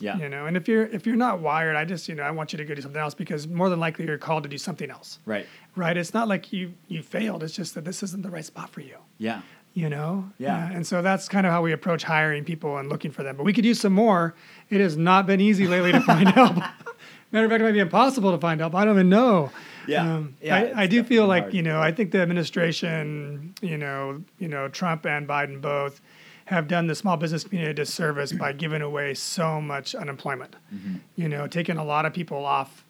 [0.00, 0.16] Yeah.
[0.16, 2.52] You know, and if you're if you're not wired, I just you know I want
[2.52, 4.90] you to go do something else because more than likely you're called to do something
[4.92, 5.18] else.
[5.26, 5.44] Right.
[5.74, 5.96] Right?
[5.96, 7.42] It's not like you you failed.
[7.42, 9.42] It's just that this isn't the right spot for you Yeah.
[9.78, 10.70] You know Yeah.
[10.74, 13.44] and so that's kind of how we approach hiring people and looking for them but
[13.44, 14.34] we could use some more
[14.70, 16.56] it has not been easy lately to find help
[17.32, 19.50] matter of fact it might be impossible to find help i don't even know
[19.86, 20.02] Yeah.
[20.14, 21.54] um, Yeah, I, I do feel like hard.
[21.54, 26.00] you know i think the administration you know you know trump and biden both
[26.46, 30.96] have done the small business community a disservice by giving away so much unemployment Mm-hmm.
[31.16, 32.84] you know taking a lot of people off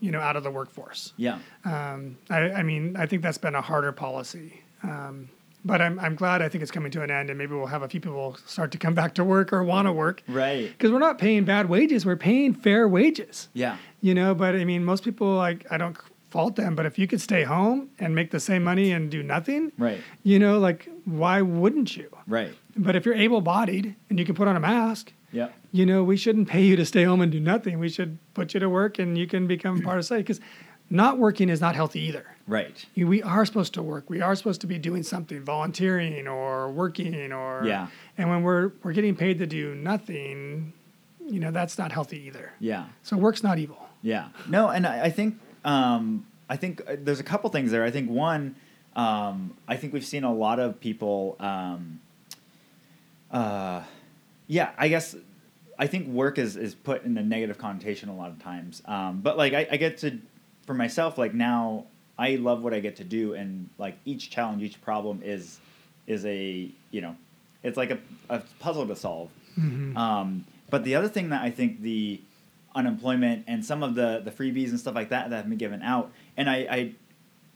[0.00, 1.38] you know out of the workforce Yeah.
[1.64, 4.62] um, I, I mean, I think that's been a harder policy.
[4.82, 5.28] Um,
[5.64, 7.82] but I'm, I'm glad I think it's coming to an end, and maybe we'll have
[7.82, 10.68] a few people start to come back to work or want to work Right.
[10.70, 13.48] because we're not paying bad wages; we're paying fair wages.
[13.52, 13.76] Yeah.
[14.00, 15.96] You know, but I mean, most people like I don't
[16.30, 19.20] fault them, but if you could stay home and make the same money and do
[19.22, 20.00] nothing, Right.
[20.22, 22.08] you know, like why wouldn't you?
[22.28, 22.54] Right.
[22.76, 25.48] But if you're able-bodied and you can put on a mask, Yeah.
[25.72, 27.80] you know, we shouldn't pay you to stay home and do nothing.
[27.80, 30.40] We should put you to work and you can become part of society because
[30.88, 32.26] not working is not healthy either.
[32.50, 32.84] Right.
[32.96, 34.10] We are supposed to work.
[34.10, 37.86] We are supposed to be doing something, volunteering or working or Yeah.
[38.18, 40.72] And when we're we're getting paid to do nothing,
[41.24, 42.52] you know, that's not healthy either.
[42.58, 42.86] Yeah.
[43.04, 43.88] So work's not evil.
[44.02, 44.30] Yeah.
[44.48, 47.84] No, and I, I think um, I think uh, there's a couple things there.
[47.84, 48.56] I think one,
[48.96, 51.36] um, I think we've seen a lot of people.
[51.38, 52.00] Um,
[53.30, 53.82] uh,
[54.48, 55.14] yeah, I guess
[55.78, 58.82] I think work is is put in a negative connotation a lot of times.
[58.86, 60.18] Um, but like I, I get to
[60.66, 61.86] for myself like now
[62.26, 65.58] I love what I get to do, and like each challenge, each problem is
[66.06, 67.14] is a you know
[67.62, 69.28] it's like a, a puzzle to solve.
[69.96, 72.20] Um, but the other thing that I think the
[72.74, 75.82] unemployment and some of the the freebies and stuff like that that have been given
[75.82, 76.92] out, and I I,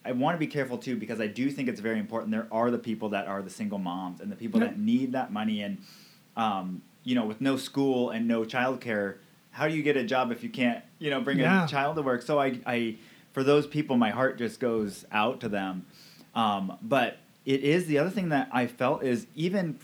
[0.06, 2.30] I want to be careful too because I do think it's very important.
[2.32, 4.70] There are the people that are the single moms and the people Yep.
[4.70, 5.78] that need that money, and
[6.36, 9.16] um, you know, with no school and no childcare,
[9.52, 11.64] how do you get a job if you can't you know bring Yeah.
[11.64, 12.22] a child to work?
[12.22, 12.96] So I I
[13.34, 15.84] for those people, my heart just goes out to them.
[16.34, 19.78] Um, but it is the other thing that I felt is even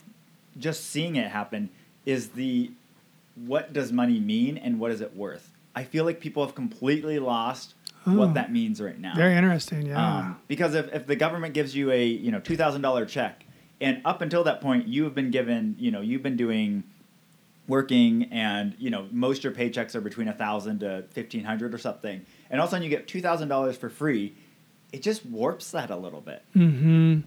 [0.58, 1.68] just seeing it happen
[2.06, 2.70] is the
[3.46, 5.52] what does money mean and what is it worth?
[5.74, 7.74] I feel like people have completely lost
[8.06, 8.14] Oh.
[8.16, 9.12] what that means right now.
[9.14, 9.84] Very interesting.
[9.84, 10.16] Yeah.
[10.20, 13.44] Um, because if, if the government gives you a you know two thousand dollar check,
[13.78, 16.82] and up until that point you have been given you know you've been doing
[17.68, 21.78] working and you know most your paychecks are between a thousand to fifteen hundred or
[21.78, 24.34] something, and all of a sudden you get two thousand dollars for free,
[24.92, 26.42] it just warps that a little bit.
[26.56, 27.20] Mm-hmm.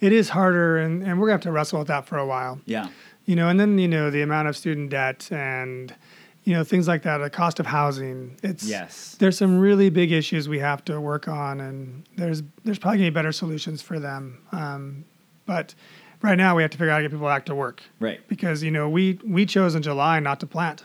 [0.00, 2.60] It is harder, and, and we're gonna have to wrestle with that for a while.
[2.66, 2.88] Yeah.
[3.26, 5.94] You know, and then you know the amount of student debt and
[6.42, 8.36] you know things like that, the cost of housing.
[8.42, 9.16] It's Yes.
[9.18, 13.10] There's some really big issues we have to work on, and there's there's probably gonna
[13.10, 14.40] be better solutions for them.
[14.52, 15.04] Um,
[15.46, 15.74] but
[16.22, 18.26] right now we have to figure out how to get people back to work Right.
[18.28, 20.84] because you know we we chose in July not to plant.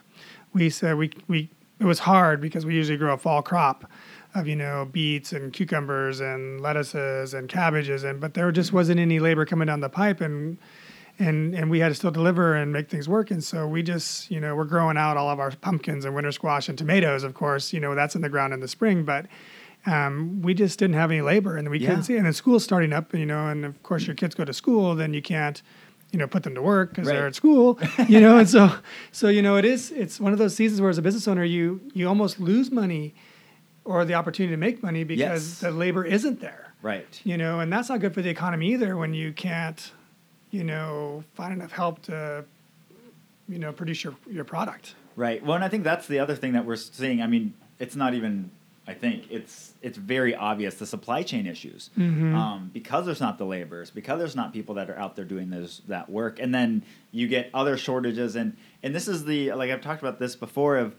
[0.54, 3.90] We said we we it was hard because we usually grow a fall crop
[4.36, 9.00] of you know beets and cucumbers and lettuces and cabbages and but there just wasn't
[9.00, 10.58] any labor coming down the pipe and
[11.18, 14.30] and and we had to still deliver and make things work and so we just
[14.30, 17.34] you know we're growing out all of our pumpkins and winter squash and tomatoes of
[17.34, 19.26] course you know that's in the ground in the spring but
[19.86, 21.88] um, we just didn't have any labor and we Yeah.
[21.90, 24.46] couldn't see and then school's starting up you know and of course your kids go
[24.46, 25.62] to school then you can't
[26.12, 27.14] you know put them to work because Right.
[27.16, 28.72] they're at school you know and so
[29.12, 31.44] so you know it is it's one of those seasons where as a business owner
[31.44, 33.14] you you almost lose money
[33.86, 35.60] or the opportunity to make money because Yes.
[35.60, 37.22] the labor isn't there Right.
[37.24, 39.92] you know and that's not good for the economy either when you can't
[40.52, 42.44] you know find enough help to
[43.48, 45.44] you know produce your your product Right.
[45.46, 47.22] Well, and I think that's the other thing that we're seeing.
[47.22, 48.52] I mean, it's not even
[48.90, 52.36] I think it's it's very obvious the supply chain issues Mm-hmm.
[52.36, 55.50] um, because there's not the laborers, because there's not people that are out there doing
[55.50, 59.70] those that work, and then you get other shortages, and and this is the like
[59.72, 60.96] I've talked about this before of.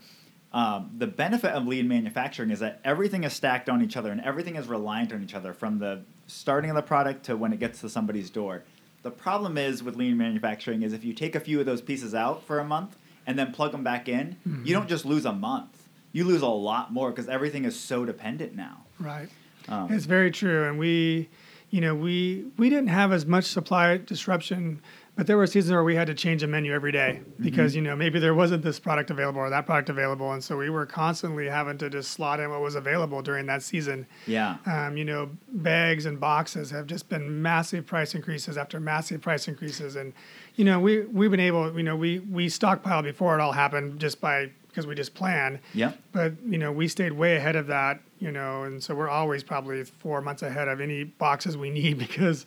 [0.53, 4.21] Um, the benefit of lean manufacturing is that everything is stacked on each other and
[4.23, 7.61] everything is reliant on each other from the starting of the product to when it
[7.61, 8.65] gets to somebody's door.
[9.03, 12.17] The problem is with lean manufacturing is if you take a few of those pieces
[12.17, 12.97] out for a month
[13.29, 15.80] and then plug them back in, you don't just lose a month.
[16.13, 18.85] You lose a lot more because everything is so dependent now.
[18.99, 19.29] Right.
[19.69, 21.29] Um, It's very true, and we,
[21.71, 24.81] you know, we we didn't have as much supply disruption,
[25.15, 27.83] but there were seasons where we had to change a menu every day because you
[27.83, 30.87] know maybe there wasn't this product available or that product available, and so we were
[30.87, 34.07] constantly having to just slot in what was available during that season.
[34.27, 34.57] yeah.
[34.67, 39.47] Um, you know, bags and boxes have just been massive price increases after massive price
[39.47, 40.13] increases, and
[40.57, 44.01] you know we we've been able, you know, we we stockpiled before it all happened
[44.01, 45.61] just by because we just plan.
[45.75, 45.93] Yeah.
[46.13, 49.43] But you know, we stayed way ahead of that, you know, and so we're always
[49.43, 52.47] probably four months ahead of any boxes we need because,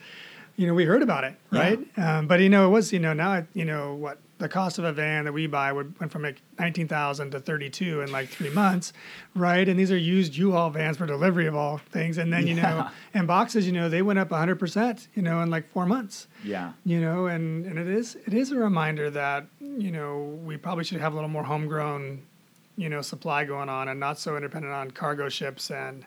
[0.56, 1.60] you know, we heard about it, Yeah.
[1.60, 1.80] right?
[1.98, 4.84] Um, but you know, it was you know now you know what the cost of
[4.84, 8.12] a van that we buy would went from like nineteen thousand to thirty two in
[8.12, 8.92] like three months,
[9.36, 9.68] right?
[9.70, 12.90] And these are used U-Haul vans for delivery of all things, and then you know,
[13.14, 16.28] and boxes, you know, they went up hundred percent, you know, in like four months
[16.44, 16.74] Yeah.
[16.84, 20.84] you know and and it is it is a reminder that you know we probably
[20.84, 22.22] should have a little more homegrown
[22.76, 26.04] you know supply going on and not so independent on cargo ships and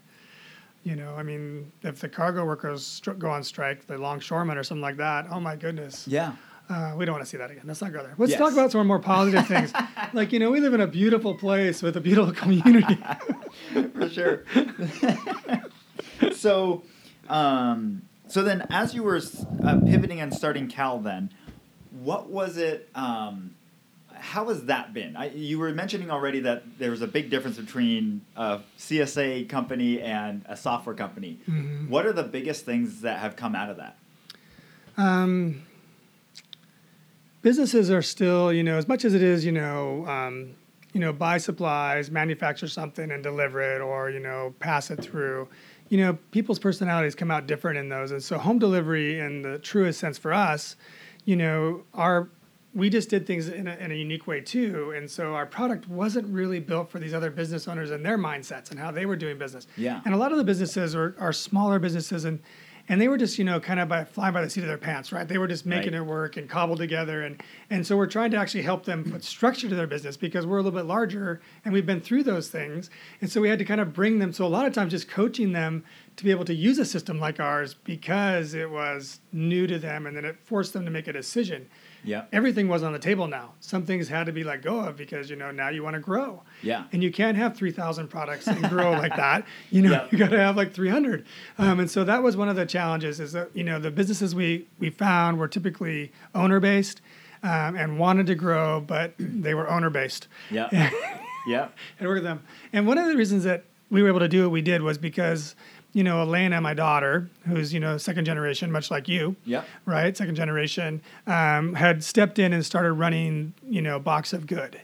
[0.83, 4.83] you know i mean if the cargo workers go on strike the longshoremen or something
[4.83, 6.33] like that oh my goodness Yeah.
[6.69, 8.39] Uh, we don't want to see that again let's not go there let's Yes.
[8.41, 9.73] talk about some more positive things
[10.13, 12.99] like you know we live in a beautiful place with a beautiful community
[13.95, 14.45] for sure.
[16.33, 16.83] so,
[17.29, 19.21] um, so then, as you were
[19.63, 21.31] uh, pivoting and starting Cal, then
[21.91, 22.89] what was it?
[22.95, 23.55] Um,
[24.15, 25.17] how has that been?
[25.17, 30.01] I, you were mentioning already that there was a big difference between a CSA company
[30.01, 31.39] and a software company.
[31.89, 33.97] What are the biggest things that have come out of that?
[34.97, 35.63] um,
[37.47, 40.51] businesses are still, you know, as much as it is, you know, um,
[40.93, 45.49] you know, buy supplies, manufacture something and deliver it, or you know, pass it through.
[45.89, 49.61] You know, people's personalities come out different in those, and so home delivery, in the
[49.61, 50.75] truest sense for us,
[51.25, 52.29] you know, our
[52.75, 55.89] we just did things in a, in a unique way too, and so our product
[55.89, 59.17] wasn't really built for these other business owners and their mindsets and how they were
[59.17, 59.69] doing business.
[59.77, 60.01] Yeah.
[60.05, 62.41] And a lot of the businesses are, are smaller businesses and
[62.89, 64.79] and they were just you know kind of by flying by the seat of their
[64.79, 65.27] pants right?
[65.27, 65.99] They were just making Right.
[66.03, 67.23] it work and cobbled together.
[67.23, 70.47] And and so we're trying to actually help them put structure to their business because
[70.47, 72.91] we're a little bit larger and we've been through those things.
[73.21, 75.09] And so we had to kind of bring them so a lot of times just
[75.09, 75.85] coaching them
[76.17, 80.07] to be able to use a system like ours because it was new to them
[80.07, 81.69] and then it forced them to make a decision
[82.07, 82.25] Yeah.
[82.33, 85.29] everything was on the table now some things had to be let go of because
[85.29, 86.85] you know now you want to grow Yeah.
[86.93, 90.07] and you can't have 3000 products and grow like that you know Yeah.
[90.13, 91.27] you got to have like 300
[91.59, 94.35] um, and so that was one of the challenges is that you know the businesses
[94.35, 97.01] we we found were typically owner based
[97.43, 100.69] um, and wanted to grow but they were owner based Yeah.
[101.49, 101.69] yeah.
[101.99, 102.43] and work with them
[102.73, 104.99] and one of the reasons that we were able to do what we did was
[104.99, 105.55] because
[105.97, 109.35] you know elena my daughter who's you know second generation much like you.
[109.47, 109.65] Yeah.
[109.87, 110.15] right?
[110.15, 114.79] Second generation um, had stepped in and started running you know box of good.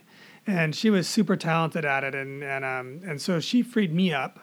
[0.47, 2.15] And she was super talented at it.
[2.15, 4.39] And and um, and so she freed me up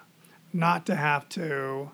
[0.52, 1.90] not to have to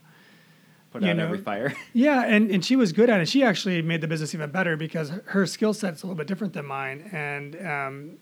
[0.92, 1.74] Put You out know, every fire.
[1.94, 3.28] yeah and, and she was good at it.
[3.28, 6.52] She actually made the business even better because her skill set's a little bit different
[6.52, 7.08] than mine.
[7.12, 8.18] And um,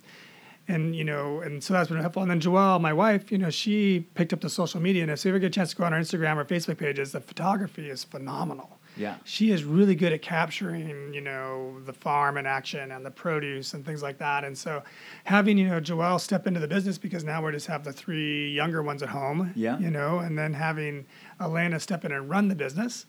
[0.68, 3.50] and you know and so that's been helpful and then joelle my wife you know
[3.50, 5.84] she picked up the social media and if you ever get a chance to go
[5.84, 9.16] on our instagram or facebook pages the photography is phenomenal Yeah.
[9.24, 13.74] she is really good at capturing, you know, the farm in action and the produce
[13.74, 14.44] and things like that.
[14.44, 14.82] And so
[15.24, 18.52] having, you know, Joelle step into the business because now we just have the three
[18.52, 19.78] younger ones at home, Yeah.
[19.80, 21.06] you know, and then having
[21.40, 23.04] Alana step in and run the business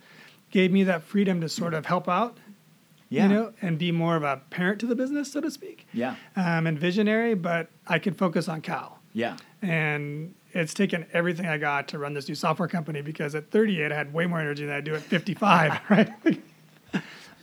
[0.49, 2.37] gave me that freedom to sort of help out,
[3.15, 3.27] Yeah.
[3.27, 6.15] you know, and be more of a parent to the business, so to speak, Yeah.
[6.35, 8.99] um, and visionary, but I could focus on Cal.
[9.13, 9.37] Yeah.
[9.61, 13.91] And it's taken everything I got to run this new software company because at 38,
[13.91, 16.09] I had way more energy than I do at 55, right?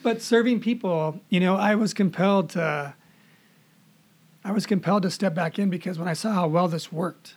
[0.02, 2.94] but serving people, you know, I was compelled to,
[4.44, 7.36] I was compelled to step back in because when I saw how well this worked,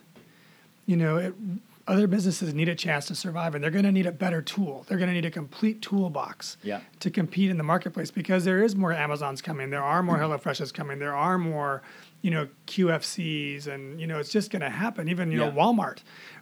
[0.86, 1.34] you know, it,
[1.88, 4.84] other businesses need a chance to survive and they're going to need a better tool.
[4.88, 6.80] They're going to need a complete toolbox Yeah.
[7.00, 10.24] to compete in the marketplace because there is more Amazons coming, there are more mm-hmm.
[10.24, 11.82] Hello HelloFreshes coming, there are more,
[12.22, 15.08] you know, QFCs, and you know, it's just going to happen.
[15.08, 15.98] Even you know, Walmart,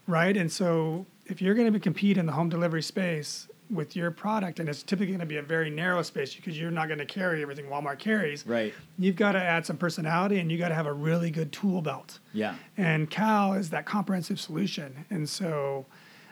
[0.06, 0.36] right?
[0.36, 4.60] And so, if you're going to compete in the home delivery space, with your product,
[4.60, 7.06] and it's typically going to be a very narrow space because you're not going to
[7.06, 8.46] carry everything Walmart carries.
[8.46, 8.74] Right.
[8.98, 11.82] You've got to add some personality, and you got to have a really good tool
[11.82, 12.18] belt.
[12.32, 12.56] Yeah.
[12.76, 15.86] And Cal is that comprehensive solution, and so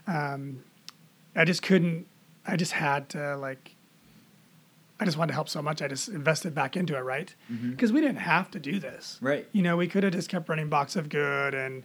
[0.07, 0.63] um,
[1.35, 2.07] I just couldn't.
[2.47, 3.77] I just had to like.
[5.01, 5.83] I just wanted to help so much.
[5.83, 7.35] I just invested back into it, right?
[7.49, 9.19] Because we didn't have to do this.
[9.21, 9.49] Right.
[9.51, 11.83] You know, we could have just kept running box of good and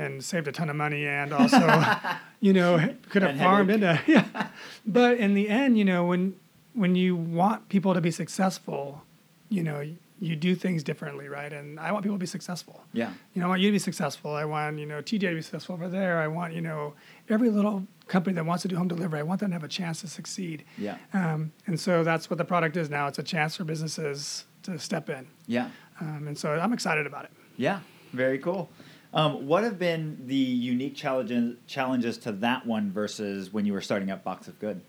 [0.00, 1.82] and saved a ton of money and also,
[2.40, 4.48] you know, could have farmed into yeah.
[4.86, 6.34] But in the end, you know, when
[6.74, 9.02] when you want people to be successful,
[9.48, 9.84] you know,
[10.20, 11.52] you do things differently, right?
[11.52, 12.82] And I want people to be successful.
[12.92, 13.10] Yeah.
[13.34, 14.32] You know, I want you to be successful.
[14.34, 16.18] I want, you know, TJ to be successful over there.
[16.18, 16.92] I want, you know,
[17.28, 19.68] every little company that wants to do home delivery, I want them to have a
[19.68, 20.64] chance to succeed.
[20.76, 20.98] Yeah.
[21.14, 23.06] Um, and so that's what the product is now.
[23.08, 25.26] It's a chance for businesses to step in.
[25.46, 25.70] Yeah.
[26.00, 27.30] Um, and so I'm excited about it.
[27.56, 27.80] Yeah.
[28.12, 28.68] Very cool.
[29.12, 33.80] Um, what have been the unique challenges challenges to that one versus when you were
[33.80, 34.82] starting up Box of Good?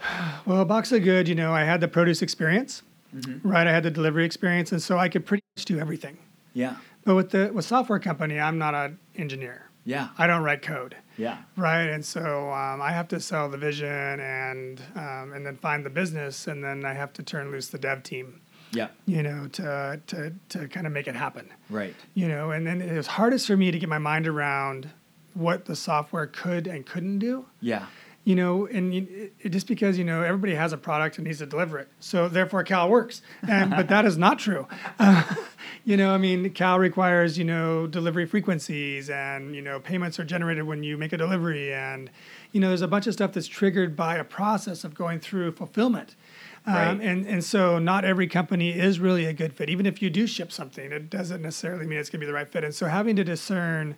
[0.46, 2.82] Well, Box of Good, you know, I had the produce experience,
[3.14, 3.48] Mm-hmm.
[3.48, 3.64] right?
[3.68, 6.18] I had the delivery experience, and so I could pretty much do everything.
[6.52, 6.76] Yeah.
[7.04, 9.70] But with the with software company, I'm not an engineer.
[9.84, 10.08] Yeah.
[10.18, 11.36] I don't write code, Yeah.
[11.56, 11.84] right?
[11.90, 13.86] And so um, I have to sell the vision
[14.18, 17.78] and um, and then find the business, and then I have to turn loose the
[17.78, 18.40] dev team,
[18.74, 18.88] Yeah.
[19.06, 21.48] you know, to to to kind of make it happen.
[21.70, 21.94] Right.
[22.14, 24.90] you know and then it was hardest for me to get my mind around
[25.34, 27.86] what the software could and couldn't do Yeah.
[28.24, 31.38] you know and you, it, just because you know everybody has a product and needs
[31.38, 34.66] to deliver it so therefore cal works and but that is not true
[35.00, 35.34] uh,
[35.84, 40.24] you know i mean cal requires you know delivery frequencies and you know payments are
[40.24, 42.10] generated when you make a delivery and
[42.52, 45.50] you know there's a bunch of stuff that's triggered by a process of going through
[45.52, 46.14] fulfillment
[46.66, 47.00] um, Right.
[47.00, 49.68] and and so not every company is really a good fit.
[49.68, 52.32] Even if you do ship something, it doesn't necessarily mean it's going to be the
[52.34, 52.64] right fit.
[52.64, 53.96] And so having to discern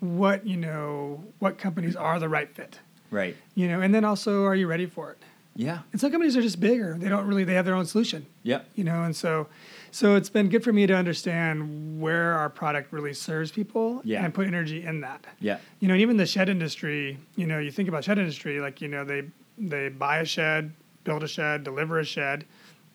[0.00, 2.80] what you know what companies are the right fit,
[3.10, 3.36] Right.
[3.54, 5.18] you know, and then also are you ready for it?
[5.58, 5.80] Yeah.
[5.90, 8.60] And some companies are just bigger; they don't really they have their own solution, Yeah.
[8.74, 9.02] you know.
[9.04, 9.46] And so,
[9.90, 14.22] so it's been good for me to understand where our product really serves people Yeah.
[14.22, 15.56] and put energy in that Yeah.
[15.80, 18.82] you know, and even the shed industry, you know, you think about shed industry, like,
[18.82, 19.24] you know, they
[19.58, 20.72] they buy a shed,
[21.06, 22.44] build a shed, deliver a shed.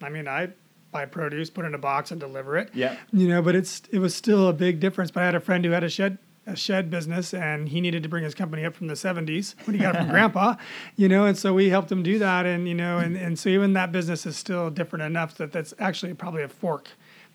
[0.03, 0.49] I mean, I
[0.91, 2.69] buy produce, put it in a box and deliver it.
[2.73, 2.97] Yeah.
[3.11, 5.09] You know, but it's it was still a big difference.
[5.09, 8.01] But I had a friend who had a shed a shed business and he needed
[8.01, 10.55] to bring his company up from the 70s when he got it from grandpa,
[10.95, 13.47] you know, and so we helped him do that and you know, and, and so
[13.47, 16.89] even that business is still different enough that that's actually probably a fork.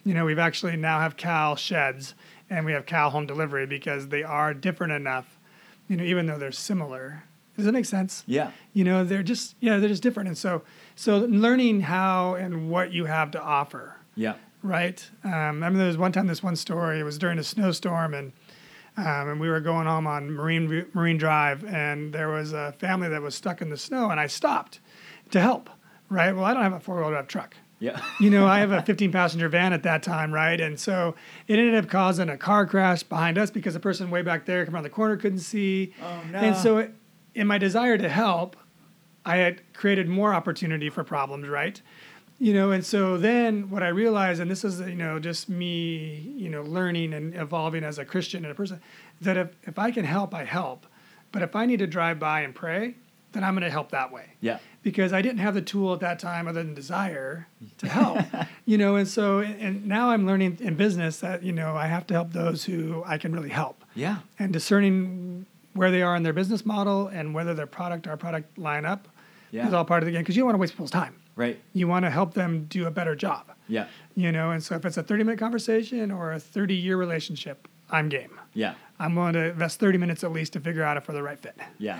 [0.04, 2.14] You know, we've actually now have cow sheds
[2.50, 5.38] and we have cow home delivery because they are different enough,
[5.88, 7.22] you know, even though they're similar.
[7.56, 8.22] Does that make sense?
[8.26, 8.50] Yeah.
[8.74, 10.28] You know, they're just yeah, they're just different.
[10.28, 10.62] And so
[10.94, 14.34] so learning how and what you have to offer Yeah.
[14.62, 15.04] right?
[15.24, 17.00] Um, I mean, there was one time this one story.
[17.00, 18.32] It was during a snowstorm, and
[18.98, 23.08] um, and we were going home on Marine Marine Drive, and there was a family
[23.08, 24.80] that was stuck in the snow, and I stopped
[25.30, 25.68] to help.
[26.08, 26.32] Right?
[26.34, 27.56] Well, I don't have a four wheel drive truck.
[27.78, 28.00] Yeah.
[28.20, 30.58] You know, I have a 15 passenger van at that time, right?
[30.58, 31.14] And so
[31.46, 34.64] it ended up causing a car crash behind us because the person way back there,
[34.64, 35.92] come around the corner, couldn't see.
[36.02, 36.38] Oh, no.
[36.38, 36.94] And so, it,
[37.36, 38.56] in my desire to help,
[39.24, 41.80] I had created more opportunity for problems, right?
[42.38, 46.32] You know, and so then what I realized, and this is, you know, just me,
[46.36, 48.80] you know, learning and evolving as a Christian and a person,
[49.20, 50.86] that if, if I can help, I help.
[51.32, 52.94] But if I need to drive by and pray,
[53.32, 54.58] then I'm going to help that way Yeah.
[54.82, 58.18] because I didn't have the tool at that time other than desire to help,
[58.64, 58.96] you know.
[58.96, 62.32] And so, and now I'm learning in business that you know I have to help
[62.32, 64.18] those who I can really help, Yeah.
[64.38, 65.44] and discerning
[65.76, 69.08] where they are in their business model and whether their product, our product, line up
[69.50, 69.68] Yeah.
[69.68, 70.22] is all part of the game.
[70.22, 71.14] Because you don't want to waste people's time.
[71.36, 71.60] Right.
[71.74, 73.86] You want to help them do a better job, Yeah.
[74.14, 74.50] you know.
[74.52, 78.40] And so, if it's a 30 minute conversation or a 30 year relationship, I'm game.
[78.54, 78.74] Yeah.
[78.98, 81.38] I'm willing to invest 30 minutes at least to figure out if we're the right
[81.38, 81.56] fit.
[81.78, 81.98] Yeah.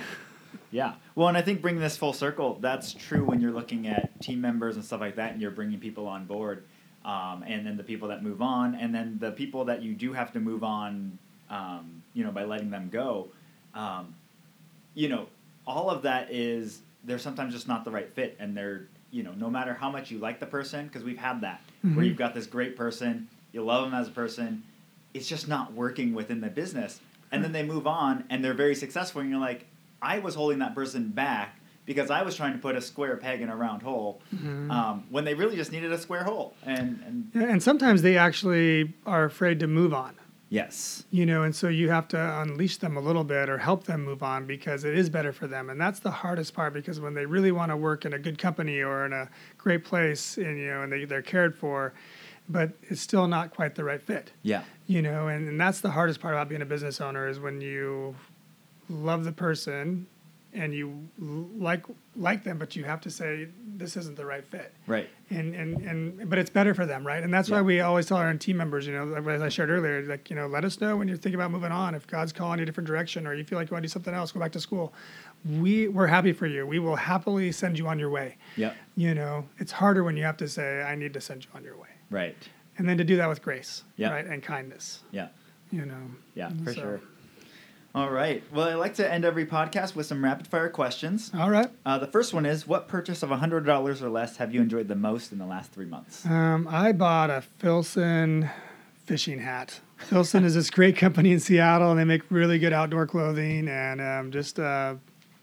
[0.71, 0.95] Yeah.
[1.15, 4.41] Well, and I think bringing this full circle, that's true when you're looking at team
[4.41, 6.63] members and stuff like that, and you're bringing people on board,
[7.05, 10.11] um, and then the people that move on, and then the people that you do
[10.13, 11.17] have to move on,
[11.49, 13.29] um, you know, by letting them go.
[13.77, 14.15] Um,
[14.95, 15.27] you know,
[15.67, 19.31] all of that is they're sometimes just not the right fit, and they're you know,
[19.37, 22.07] no matter how much you like the person, because we've had that where Mhm.
[22.09, 24.63] you've got this great person, you love them as a person,
[25.13, 26.99] it's just not working within the business,
[27.31, 29.65] and then they move on and they're very successful, and you're like,
[30.01, 33.39] I was holding that person back because I was trying to put a square peg
[33.41, 34.19] in a round hole
[34.69, 38.93] um, when they really just needed a square hole, and and And sometimes they actually
[39.05, 40.15] are afraid to move on.
[40.49, 43.83] Yes, you know and so you have to unleash them a little bit or help
[43.85, 45.69] them move on because it is better for them.
[45.69, 48.37] And that's the hardest part because when they really want to work in a good
[48.37, 51.93] company or in a great place and you know and they, they're cared for
[52.49, 54.31] but it's still not quite the right fit.
[54.41, 57.39] Yeah, you know and, and that's the hardest part about being a business owner is
[57.39, 58.15] when you
[58.89, 60.07] love the person
[60.53, 61.85] and you like
[62.15, 63.47] like them, but you have to say
[63.77, 64.73] this isn't the right fit.
[64.87, 65.09] Right.
[65.29, 67.23] And and and but it's better for them, right?
[67.23, 69.49] And that's why we always tell our own team members, you know, like as I
[69.49, 71.95] shared earlier, like you know, let us know when you're thinking about moving on.
[71.95, 73.91] If God's calling you a different direction, or you feel like you want to do
[73.91, 74.93] something else, go back to school.
[75.45, 76.65] We we're happy for you.
[76.65, 78.37] We will happily send you on your way.
[78.55, 78.73] Yeah.
[78.95, 81.63] You know, it's harder when you have to say, I need to send you on
[81.63, 82.35] your way, Right.
[82.77, 84.09] and then to do that with grace, Yeah.
[84.11, 85.03] right, and kindness.
[85.11, 85.27] Yeah.
[85.71, 86.01] You know.
[86.33, 87.01] Yeah, for So- sure.
[87.97, 88.43] All right.
[88.53, 91.31] Well, I like to end every podcast with some rapid fire questions.
[91.35, 91.67] All right.
[91.83, 94.93] Uh, the first one is What purchase of $100 or less have you enjoyed the
[94.95, 96.23] most in the last three months?
[96.23, 98.51] Um, I bought a Filson
[99.05, 99.79] fishing hat.
[99.97, 103.67] Filson is this great company in Seattle, and they make really good outdoor clothing.
[103.67, 104.93] And um, just, uh,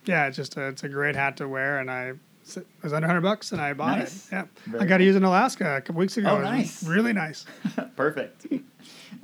[0.05, 1.81] yeah, it's just a, it's a great hat to wear.
[1.81, 2.13] And I
[2.57, 4.29] it was under 100 bucks, and I bought Nice.
[4.29, 4.33] it.
[4.33, 6.29] Yeah, Very I got to use it in Alaska a couple weeks ago.
[6.29, 6.85] Oh, nice.
[6.85, 7.47] really nice.
[7.97, 8.47] Perfect.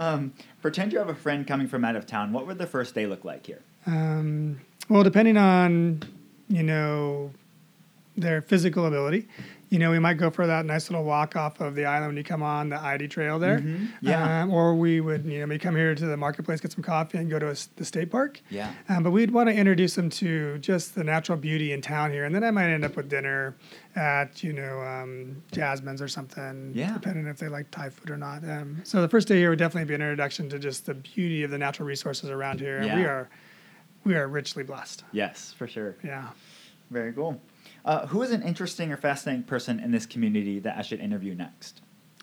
[0.00, 0.32] Um,
[0.62, 2.32] pretend you have a friend coming from out of town.
[2.32, 3.60] What would the first day look like here?
[3.86, 6.02] Um, well, depending on
[6.48, 7.32] you know
[8.16, 9.28] their physical ability,
[9.70, 12.16] you know, we might go for that nice little walk off of the island when
[12.16, 13.60] you come on the ID trail there.
[13.60, 13.88] Mhm.
[14.00, 14.42] Yeah.
[14.42, 17.18] Um, or we would, you know, maybe come here to the marketplace, get some coffee,
[17.18, 18.40] and go to a the state park.
[18.50, 18.72] Yeah.
[18.88, 22.24] Um, but we'd want to introduce them to just the natural beauty in town here,
[22.24, 23.54] and then I might end up with dinner
[23.94, 26.72] at, you know, um, Jasmine's or something.
[26.74, 26.94] Yeah.
[26.94, 28.42] Depending if they like Thai food or not.
[28.42, 31.44] Um, so the first day here would definitely be an introduction to just the beauty
[31.44, 33.28] of the natural resources around here, and we are,
[34.02, 35.04] we are richly blessed.
[35.12, 35.94] Yes, for sure.
[36.02, 36.30] Yeah.
[36.90, 37.40] Very cool.
[37.84, 41.34] Uh, who is an interesting or fascinating person in this community that I should interview
[41.34, 41.80] next?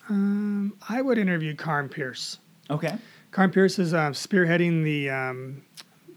[0.10, 2.39] Um, I would interview Carm Pierce.
[2.70, 2.95] Okay.
[3.32, 5.64] Carm Pierce is um, spearheading the um,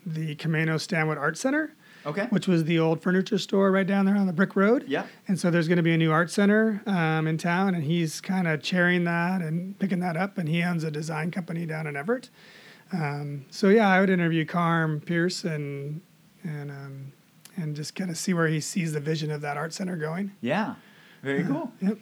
[0.07, 1.75] the Camano Stanwood Art Center,
[2.07, 2.27] Okay.
[2.31, 4.85] which was the old furniture store right down there on the Brick Road.
[4.89, 5.05] Yeah.
[5.29, 8.21] And so there's going to be a new art center um, in town, and he's
[8.21, 10.39] kind of chairing that and picking that up.
[10.39, 12.31] And he owns a design company down in Everett.
[12.93, 16.01] Um, so yeah, I would interview Carm Pierce and
[16.43, 17.13] and um,
[17.57, 20.33] and just kind of see where he sees the vision of that art center going.
[20.41, 20.75] Yeah.
[21.23, 21.71] Very cool.
[21.81, 21.99] Yep.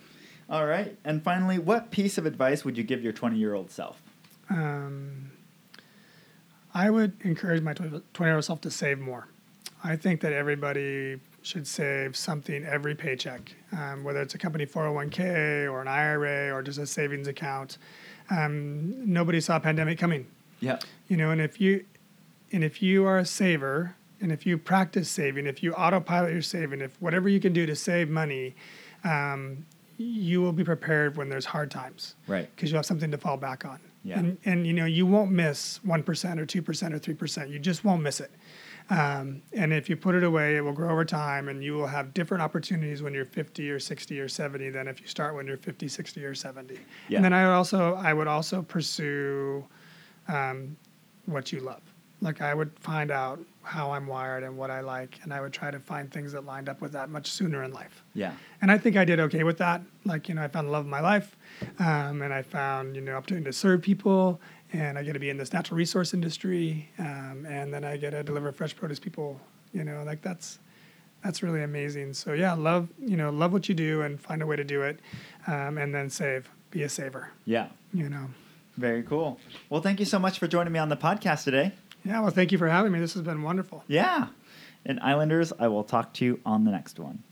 [0.51, 0.97] All right.
[1.05, 4.01] And finally, what piece of advice would you give your 20 year old self?
[4.51, 5.31] Um,
[6.75, 9.29] I would encourage my 20 year old self to save more.
[9.83, 15.71] I think that everybody should save something every paycheck, um, whether it's a company 401k
[15.71, 17.79] or an IRA or just a savings account.
[18.31, 20.27] Um, nobody saw a pandemic coming,
[20.61, 20.79] Yeah.
[21.09, 21.85] you know, and if you
[22.53, 26.43] and if you are a saver and if you practice saving, if you autopilot your
[26.43, 28.55] saving, if whatever you can do to save money,
[29.05, 29.65] um,
[29.97, 32.49] you will be prepared when there's hard times Right.
[32.55, 33.81] because you have something to fall back on.
[34.05, 34.19] Yeah.
[34.21, 35.99] And, and you know, you won't miss 1%
[36.39, 37.51] or 2% or 3%.
[37.51, 38.31] You just won't miss it.
[38.91, 41.87] Um, and if you put it away, it will grow over time and you will
[41.89, 45.47] have different opportunities when you're 50 or 60 or 70 than if you start when
[45.47, 46.79] you're 50, 60 or 70.
[47.09, 47.17] Yeah.
[47.17, 49.65] And then I also, I would also pursue
[50.29, 50.77] um,
[51.27, 51.83] what you love.
[52.21, 55.53] Like I would find out how I'm wired and what I like, and I would
[55.53, 58.33] try to find things that lined up with that much sooner in life Yeah.
[58.63, 59.83] and I think I did okay with that.
[60.05, 61.37] Like you know, I found the love of my life,
[61.79, 64.41] um, and I found you know opportunity to serve people,
[64.73, 68.11] and I get to be in this natural resource industry, um, and then I get
[68.11, 69.41] to deliver fresh produce people.
[69.73, 70.59] You know, like that's
[71.23, 72.15] that's really amazing.
[72.15, 74.83] So yeah, love you know love what you do and find a way to do
[74.83, 74.99] it,
[75.47, 76.49] um, and then save.
[76.71, 77.31] Be a saver.
[77.47, 77.69] Yeah.
[77.95, 78.29] You know.
[78.77, 79.41] Very cool.
[79.71, 81.73] Well, thank you so much for joining me on the podcast today.
[82.09, 82.21] Yeah.
[82.21, 82.99] Well, thank you for having me.
[83.01, 83.85] This has been wonderful.
[83.87, 84.29] Yeah.
[84.87, 87.23] And Islanders, I will talk to you on the next one.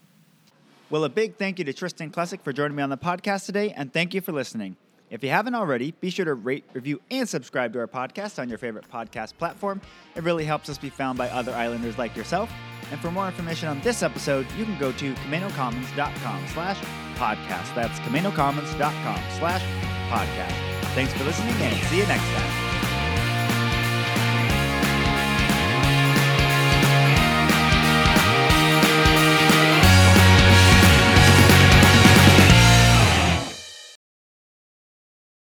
[0.91, 3.73] Well, a big thank you to Tristan Klesick for joining me on the podcast today,
[3.77, 4.77] and thank you for listening.
[5.11, 8.49] If you haven't already, be sure to rate, review, and subscribe to our podcast on
[8.49, 9.81] your favorite podcast platform.
[10.15, 12.53] It really helps us be found by other Islanders like yourself.
[12.91, 16.79] And for more information on this episode, you can go to CamanoCommons.com slash
[17.15, 17.75] podcast.
[17.75, 19.63] That's CamanoCommons.com slash
[20.11, 20.77] podcast.
[20.95, 22.66] Thanks for listening, and see you next time.